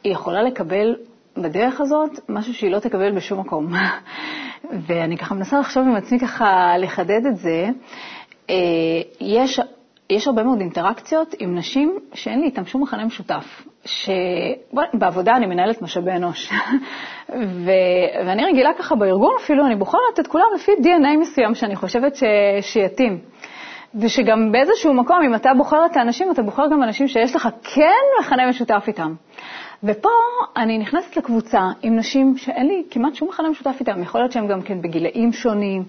היא 0.04 0.14
יכולה 0.14 0.44
לקבל 0.44 0.96
בדרך 1.38 1.82
הזאת 1.82 2.20
משהו 2.30 2.54
שהיא 2.54 2.72
לא 2.72 2.80
תקבל 2.80 3.16
בשום 3.16 3.40
מקום. 3.40 3.68
ואני 4.88 5.18
ככה 5.18 5.36
מנסה 5.36 5.60
לחשוב 5.60 5.84
עם 5.84 5.96
עצמי 5.96 6.20
ככה 6.20 6.78
לחדד 6.78 7.26
את 7.26 7.36
זה. 7.36 7.70
אה, 8.50 8.56
יש, 9.22 9.60
יש 10.10 10.28
הרבה 10.28 10.44
מאוד 10.44 10.60
אינטראקציות 10.60 11.36
עם 11.40 11.56
נשים 11.56 12.00
שאין 12.14 12.40
לי 12.40 12.46
איתן 12.46 12.66
שום 12.66 12.82
מכנה 12.82 13.06
משותף. 13.06 13.64
שבעבודה 13.86 15.36
אני 15.36 15.46
מנהלת 15.46 15.82
משאבי 15.82 16.12
אנוש, 16.12 16.52
ו... 17.66 17.72
ואני 18.28 18.46
רגילה 18.46 18.70
ככה 18.80 18.96
בארגון 18.96 19.32
אפילו, 19.40 19.66
אני 19.66 19.76
בוחרת 19.76 20.20
את 20.20 20.28
כולם 20.28 20.46
לפי 20.56 20.72
DNA 20.72 21.20
מסוים 21.20 21.56
שאני 21.56 21.76
חושבת 21.76 22.16
ש... 22.16 22.24
שיתאים. 22.62 23.20
ושגם 23.96 24.52
באיזשהו 24.52 24.94
מקום, 24.94 25.18
אם 25.26 25.36
אתה 25.36 25.50
בוחר 25.58 25.86
את 25.86 25.98
האנשים, 25.98 26.32
אתה 26.32 26.42
בוחר 26.42 26.64
גם 26.72 26.84
אנשים 26.84 27.08
שיש 27.08 27.36
לך 27.36 27.50
כן 27.64 28.02
מכנה 28.20 28.50
משותף 28.50 28.84
איתם. 28.88 29.14
ופה 29.84 30.10
אני 30.58 30.78
נכנסת 30.78 31.18
לקבוצה 31.18 31.70
עם 31.82 31.96
נשים 31.96 32.38
שאין 32.38 32.68
לי 32.68 32.84
כמעט 32.92 33.16
שום 33.16 33.28
מכנה 33.30 33.50
משותף 33.50 33.76
איתם, 33.80 34.02
יכול 34.02 34.22
להיות 34.22 34.32
שהן 34.32 34.48
גם 34.48 34.62
כן 34.62 34.82
בגילאים 34.82 35.34
שונים. 35.34 35.84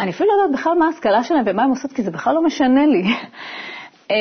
אני 0.00 0.10
אפילו 0.10 0.28
לא 0.28 0.42
יודעת 0.42 0.60
בכלל 0.60 0.72
מה 0.78 0.86
ההשכלה 0.86 1.22
שלהם 1.22 1.42
ומה 1.46 1.62
הן 1.62 1.70
עושות, 1.70 1.92
כי 1.92 2.02
זה 2.02 2.10
בכלל 2.10 2.34
לא 2.34 2.42
משנה 2.42 2.86
לי. 2.86 3.02
אה, 4.10 4.16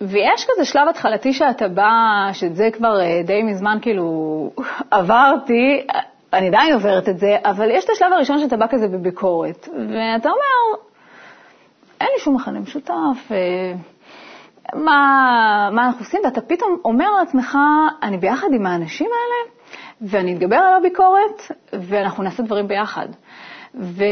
ויש 0.00 0.46
כזה 0.48 0.64
שלב 0.64 0.88
התחלתי 0.88 1.32
שאתה 1.32 1.68
בא, 1.68 1.92
שאת 2.32 2.56
זה 2.56 2.68
כבר 2.72 3.00
אה, 3.00 3.22
די 3.24 3.42
מזמן 3.42 3.78
כאילו 3.82 4.50
עברתי, 4.90 5.86
אני 6.32 6.48
עדיין 6.48 6.74
עוברת 6.74 7.08
את 7.08 7.18
זה, 7.18 7.36
אבל 7.44 7.70
יש 7.70 7.84
את 7.84 7.90
השלב 7.90 8.12
הראשון 8.12 8.38
שאתה 8.38 8.56
בא 8.56 8.66
כזה 8.70 8.88
בביקורת, 8.88 9.68
ואתה 9.68 10.28
אומר, 10.28 10.82
אין 12.00 12.08
לי 12.14 12.20
שום 12.20 12.34
מכנה 12.34 12.60
משותף, 12.60 13.30
אה, 13.30 13.72
מה, 14.74 15.70
מה 15.72 15.86
אנחנו 15.86 16.00
עושים? 16.00 16.20
ואתה 16.24 16.40
פתאום 16.40 16.78
אומר 16.84 17.10
לעצמך, 17.10 17.58
אני 18.02 18.18
ביחד 18.18 18.48
עם 18.54 18.66
האנשים 18.66 19.06
האלה, 19.06 19.54
ואני 20.10 20.34
אתגבר 20.34 20.56
על 20.56 20.76
הביקורת, 20.76 21.42
ואנחנו 21.72 22.22
נעשה 22.22 22.42
דברים 22.42 22.68
ביחד. 22.68 23.06
ו, 23.74 24.04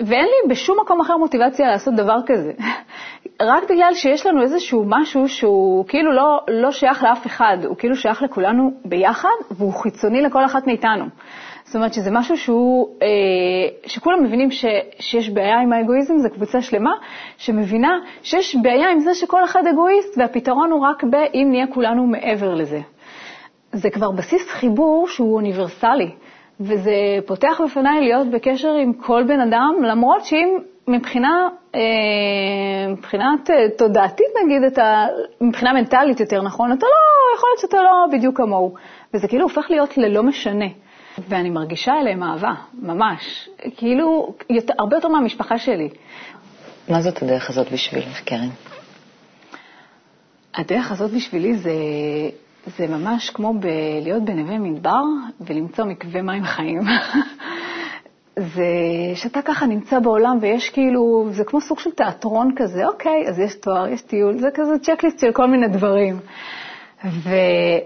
ואין 0.00 0.24
לי 0.24 0.50
בשום 0.50 0.76
מקום 0.80 1.00
אחר 1.00 1.16
מוטיבציה 1.16 1.66
לעשות 1.66 1.94
דבר 1.94 2.16
כזה. 2.26 2.52
רק 3.42 3.62
בגלל 3.70 3.94
שיש 3.94 4.26
לנו 4.26 4.42
איזשהו 4.42 4.84
משהו 4.86 5.28
שהוא 5.28 5.84
כאילו 5.88 6.12
לא, 6.12 6.40
לא 6.48 6.70
שייך 6.70 7.02
לאף 7.02 7.26
אחד, 7.26 7.56
הוא 7.64 7.76
כאילו 7.76 7.96
שייך 7.96 8.22
לכולנו 8.22 8.70
ביחד, 8.84 9.28
והוא 9.50 9.72
חיצוני 9.72 10.22
לכל 10.22 10.44
אחת 10.44 10.66
מאיתנו. 10.66 11.04
זאת 11.68 11.76
אומרת 11.76 11.94
שזה 11.94 12.10
משהו 12.10 12.36
שהוא, 12.36 12.88
אה, 13.02 13.08
שכולם 13.86 14.24
מבינים 14.24 14.50
ש, 14.50 14.64
שיש 14.98 15.30
בעיה 15.30 15.60
עם 15.60 15.72
האגואיזם, 15.72 16.18
זו 16.18 16.28
קבוצה 16.34 16.62
שלמה 16.62 16.90
שמבינה 17.36 17.98
שיש 18.22 18.56
בעיה 18.62 18.90
עם 18.90 19.00
זה 19.00 19.14
שכל 19.14 19.44
אחד 19.44 19.62
אגואיסט, 19.72 20.18
והפתרון 20.18 20.70
הוא 20.70 20.80
רק 20.80 21.04
באם 21.04 21.50
נהיה 21.50 21.66
כולנו 21.66 22.06
מעבר 22.06 22.54
לזה. 22.54 22.80
זה 23.72 23.90
כבר 23.90 24.10
בסיס 24.10 24.50
חיבור 24.50 25.08
שהוא 25.08 25.34
אוניברסלי, 25.34 26.10
וזה 26.60 26.92
פותח 27.26 27.60
בפניי 27.64 28.00
להיות 28.00 28.30
בקשר 28.30 28.72
עם 28.72 28.92
כל 28.92 29.22
בן 29.28 29.40
אדם, 29.40 29.74
למרות 29.82 30.24
שאם 30.24 30.58
מבחינה, 30.88 31.48
אה, 31.74 31.80
מבחינת 32.88 33.50
אה, 33.50 33.56
תודעתית 33.78 34.32
נגיד, 34.44 34.62
אתה, 34.62 35.06
מבחינה 35.40 35.72
מנטלית 35.72 36.20
יותר 36.20 36.42
נכון, 36.42 36.72
אתה 36.72 36.86
לא, 36.86 37.36
יכול 37.36 37.48
להיות 37.50 37.60
שאתה 37.60 37.76
לא 37.76 38.06
בדיוק 38.12 38.36
כמוהו, 38.36 38.74
וזה 39.14 39.28
כאילו 39.28 39.42
הופך 39.42 39.66
להיות 39.70 39.98
ללא 39.98 40.22
משנה. 40.22 40.66
ואני 41.28 41.50
מרגישה 41.50 41.92
אליהם 42.00 42.22
אהבה, 42.22 42.54
ממש. 42.74 43.48
כאילו, 43.76 44.34
יותר, 44.50 44.74
הרבה 44.78 44.96
יותר 44.96 45.08
מהמשפחה 45.08 45.58
שלי. 45.58 45.88
מה 46.88 47.02
זאת 47.02 47.22
הדרך 47.22 47.50
הזאת 47.50 47.72
בשבילך, 47.72 48.20
קרן? 48.24 48.48
הדרך 50.54 50.92
הזאת 50.92 51.10
בשבילי 51.10 51.56
זה, 51.56 51.72
זה 52.76 52.86
ממש 52.86 53.30
כמו 53.30 53.54
ב- 53.60 53.66
להיות 54.02 54.24
בנווה 54.24 54.58
מדבר 54.58 55.02
ולמצוא 55.40 55.84
מקווה 55.84 56.22
מים 56.22 56.44
חיים. 56.44 56.80
זה 58.54 58.66
שאתה 59.14 59.42
ככה 59.42 59.66
נמצא 59.66 59.98
בעולם 59.98 60.38
ויש 60.40 60.70
כאילו, 60.70 61.28
זה 61.30 61.44
כמו 61.44 61.60
סוג 61.60 61.78
של 61.78 61.90
תיאטרון 61.90 62.52
כזה, 62.56 62.86
אוקיי, 62.86 63.28
אז 63.28 63.38
יש 63.38 63.54
תואר, 63.54 63.88
יש 63.88 64.02
טיול, 64.02 64.38
זה 64.38 64.48
כזה 64.54 64.72
צ'קליסט 64.82 65.20
של 65.20 65.32
כל 65.32 65.46
מיני 65.46 65.68
דברים. 65.68 66.18
ו, 67.04 67.30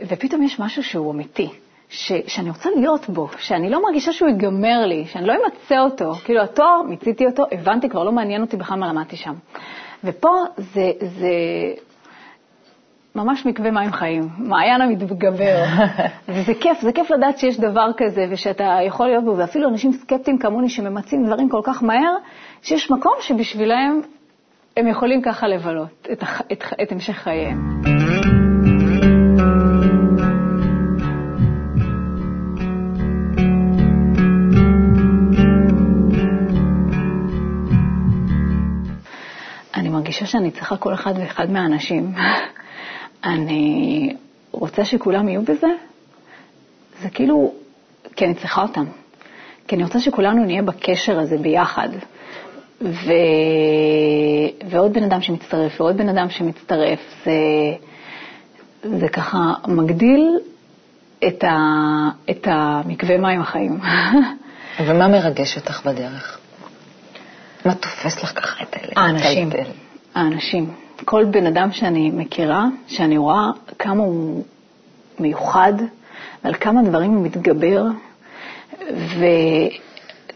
ופתאום 0.09 0.43
יש 0.43 0.61
משהו 0.61 0.83
שהוא 0.83 1.13
אמיתי. 1.13 1.49
ש, 1.93 2.13
שאני 2.27 2.51
רוצה 2.51 2.71
להיות 2.77 3.09
בו, 3.09 3.29
שאני 3.39 3.71
לא 3.71 3.83
מרגישה 3.83 4.13
שהוא 4.13 4.29
ייגמר 4.29 4.87
לי, 4.87 5.05
שאני 5.07 5.27
לא 5.27 5.35
אמצה 5.35 5.81
אותו. 5.81 6.13
כאילו, 6.25 6.43
התואר, 6.43 6.83
מיציתי 6.83 7.27
אותו, 7.27 7.45
הבנתי, 7.53 7.89
כבר 7.89 8.05
לא 8.05 8.13
מעניין 8.13 8.43
אותי 8.43 8.57
בכלל 8.57 8.79
מה 8.79 8.89
למדתי 8.89 9.17
שם. 9.17 9.35
ופה 10.05 10.31
זה, 10.57 10.91
זה 11.01 11.29
ממש 13.15 13.47
מקווה 13.47 13.71
מים 13.71 13.93
חיים, 13.93 14.29
מעיין 14.39 14.81
המתגבר. 14.81 15.65
וזה 16.29 16.55
כיף, 16.61 16.81
זה 16.81 16.93
כיף 16.93 17.11
לדעת 17.11 17.39
שיש 17.39 17.61
דבר 17.61 17.87
כזה 17.97 18.27
ושאתה 18.31 18.79
יכול 18.87 19.07
להיות 19.07 19.25
בו, 19.25 19.37
ואפילו 19.37 19.69
אנשים 19.69 19.93
סקפטיים 19.93 20.39
כמוני 20.39 20.69
שממצים 20.69 21.27
דברים 21.27 21.49
כל 21.49 21.61
כך 21.65 21.83
מהר, 21.83 22.15
שיש 22.63 22.91
מקום 22.91 23.13
שבשבילם 23.21 24.01
הם 24.77 24.89
יכולים 24.89 25.23
ככה 25.23 25.49
לבלות 25.49 26.09
את, 26.13 26.23
את, 26.53 26.65
את 26.83 26.93
המשך 26.93 27.15
חייהם. 27.15 28.02
מרגישה 40.13 40.27
שאני 40.27 40.51
צריכה 40.51 40.77
כל 40.77 40.95
אחד 40.95 41.15
ואחד 41.17 41.51
מהאנשים. 41.51 42.15
אני 43.25 44.17
רוצה 44.51 44.85
שכולם 44.85 45.29
יהיו 45.29 45.43
בזה, 45.43 45.67
זה 47.03 47.11
כאילו, 47.11 47.53
כי 48.17 48.25
אני 48.25 48.35
צריכה 48.35 48.63
אותם. 48.63 48.85
כי 49.69 49.77
אני 49.77 49.85
רוצה 49.85 50.01
שכולנו 50.01 50.45
נהיה 50.45 50.63
בקשר 50.63 51.19
הזה 51.19 51.39
ביחד. 51.39 51.89
ו... 52.81 53.13
ועוד 54.71 54.93
בן 54.93 55.03
אדם 55.03 55.23
שמצטרף, 55.23 55.81
ועוד 55.81 55.97
בן 55.97 56.09
אדם 56.09 56.31
שמצטרף, 56.31 57.01
זה, 57.25 57.33
זה 58.83 59.09
ככה 59.09 59.53
מגדיל 59.69 60.39
את, 61.27 61.45
ה... 61.45 61.57
את 62.31 62.49
המקווה 62.51 63.19
מים 63.19 63.41
החיים. 63.41 63.81
ומה 64.87 65.09
מרגש 65.09 65.57
אותך 65.57 65.87
בדרך? 65.87 66.39
מה 67.65 67.75
תופס 67.75 68.23
לך 68.23 68.33
ככה 68.41 68.65
את 68.65 68.77
האנשים. 68.97 69.51
האנשים. 70.15 70.71
כל 71.05 71.25
בן 71.25 71.47
אדם 71.47 71.73
שאני 71.73 72.11
מכירה, 72.11 72.67
שאני 72.87 73.19
רואה 73.19 73.51
כמה 73.79 74.03
הוא 74.03 74.45
מיוחד, 75.19 75.73
ועל 76.45 76.55
כמה 76.55 76.83
דברים 76.83 77.11
הוא 77.11 77.25
מתגבר, 77.25 77.85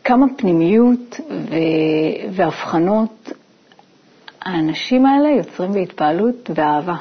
וכמה 0.03 0.27
פנימיות 0.37 1.21
ו- 1.31 2.31
והבחנות, 2.33 3.33
האנשים 4.43 5.07
האלה 5.07 5.29
יוצרים 5.29 5.73
בהתפעלות 5.73 6.51
ואהבה. 6.55 6.97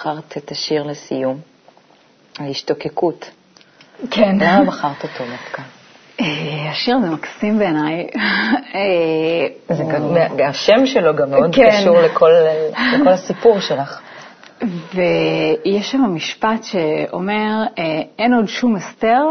בחרת 0.00 0.36
את 0.36 0.50
השיר 0.50 0.82
לסיום, 0.82 1.40
ההשתוקקות. 2.38 3.30
כן. 4.10 4.36
למה 4.40 4.64
בחרת 4.64 5.02
אותו 5.02 5.24
דווקא? 5.30 5.62
אה, 6.20 6.70
השיר 6.70 6.96
הזה 6.96 7.10
מקסים 7.10 7.58
בעיניי. 7.58 8.06
אה, 8.74 10.48
השם 10.48 10.86
שלו 10.86 11.16
גם 11.16 11.30
מאוד 11.30 11.54
כן. 11.54 11.70
קשור 11.70 12.00
לכל 12.00 12.30
לכל 13.00 13.08
הסיפור 13.08 13.60
שלך. 13.60 14.00
ויש 14.94 15.90
שם 15.90 16.14
משפט 16.14 16.62
שאומר, 16.62 17.62
אה, 17.78 18.02
אין 18.18 18.34
עוד 18.34 18.46
שום 18.48 18.76
הסתר, 18.76 19.22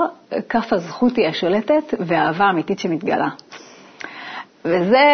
כף 0.49 0.73
הזכות 0.73 1.17
היא 1.17 1.27
השולטת 1.27 1.93
והאהבה 1.99 2.45
האמיתית 2.45 2.79
שמתגלה. 2.79 3.29
וזה, 4.65 5.07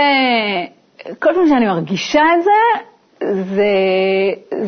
כל 1.20 1.30
פעם 1.36 1.48
שאני 1.50 1.66
מרגישה 1.66 2.22
את 2.38 2.44
זה, 2.44 2.82
זה, 3.44 3.66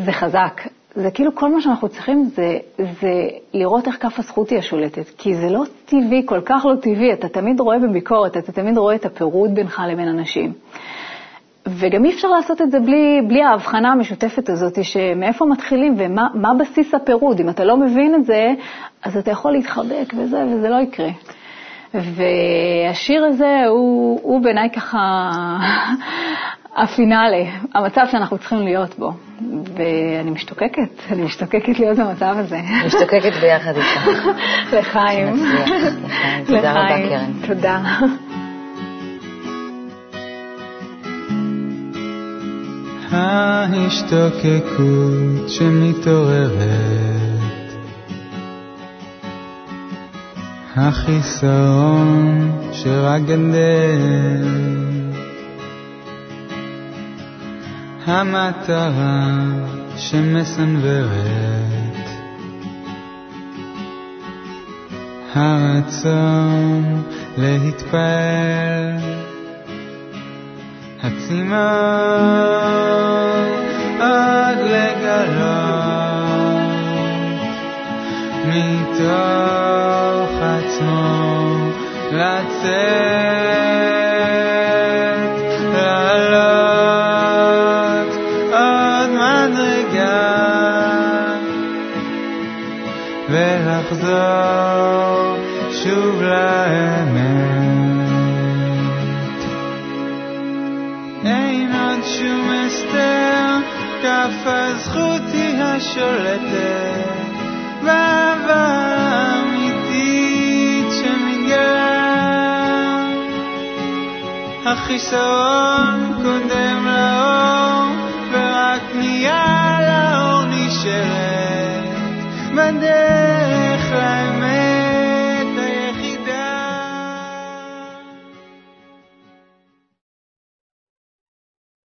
זה 0.06 0.12
חזק. 0.12 0.62
זה 0.98 1.12
כאילו 1.12 1.36
כל 1.36 1.54
מה 1.54 1.62
שאנחנו 1.62 1.90
צריכים 1.90 2.24
זה, 2.24 2.58
זה 2.78 3.12
לראות 3.54 3.88
איך 3.88 3.98
כף 4.02 4.20
הזכות 4.20 4.50
היא 4.50 4.60
השולטת, 4.60 5.10
כי 5.18 5.36
זה 5.36 5.50
לא 5.50 5.64
טבעי, 5.86 6.22
כל 6.26 6.42
כך 6.46 6.66
לא 6.66 6.76
טבעי, 6.76 7.14
אתה 7.14 7.30
תמיד 7.30 7.60
רואה 7.60 7.80
בביקורת, 7.80 8.38
אתה 8.38 8.52
תמיד 8.52 8.78
רואה 8.78 8.96
את 8.96 9.06
הפירוד 9.06 9.56
בינך 9.56 9.82
לבין 9.92 10.08
אנשים. 10.08 10.54
וגם 11.68 12.06
אי 12.06 12.10
אפשר 12.10 12.28
לעשות 12.28 12.62
את 12.62 12.72
זה 12.72 12.80
בלי, 12.80 13.22
בלי 13.28 13.44
ההבחנה 13.44 13.92
המשותפת 13.92 14.50
הזאת, 14.50 14.84
שמאיפה 14.84 15.46
מתחילים 15.46 15.96
ומה 15.98 16.28
מה 16.34 16.54
בסיס 16.54 16.94
הפירוד. 16.94 17.40
אם 17.40 17.50
אתה 17.50 17.64
לא 17.64 17.78
מבין 17.78 18.16
את 18.16 18.26
זה, 18.26 18.54
אז 19.04 19.18
אתה 19.18 19.32
יכול 19.32 19.52
להתחבק 19.52 20.14
וזה, 20.18 20.44
וזה 20.46 20.70
לא 20.70 20.76
יקרה. 20.76 21.10
והשיר 21.94 23.26
הזה 23.26 23.66
הוא, 23.70 24.20
הוא 24.24 24.42
בעיניי 24.42 24.70
ככה 24.70 24.98
הפינאלה, 26.78 27.44
המצב 27.76 28.02
שאנחנו 28.12 28.38
צריכים 28.38 28.60
להיות 28.60 29.00
בו. 29.00 29.12
ואני 29.76 30.32
משתוקקת, 30.32 31.12
אני 31.12 31.22
משתוקקת 31.24 31.80
להיות 31.80 31.98
במצב 31.98 32.36
הזה. 32.38 32.60
משתוקקת 32.86 33.34
ביחד 33.42 33.74
איתך. 33.76 34.08
לחיים. 34.80 35.38
שנצליח, 35.38 35.94
לחיים. 36.04 36.48
תודה 36.48 36.72
רבה. 36.72 37.08
קרן. 37.10 37.32
תודה. 37.48 37.82
ההשתוקקות 43.12 44.98
שמתעוררת, 45.50 46.62
החיסרון 50.76 52.52
שרק 52.72 53.22
גדל, 53.22 54.48
המטרה 58.08 59.36
שמסנוורת, 59.98 61.18
הרצון 65.36 67.04
להתפעל. 67.38 68.98
הצמאון 71.04 71.58
עד 74.00 74.58
לגלות 74.58 75.08
מתוך 78.48 80.32
עצמו 80.42 81.72
לצאת, 82.12 83.67
שמתגלה. 115.00 115.18
החיסרון 115.18 115.88
קודם 115.88 116.07
לאור 116.07 116.07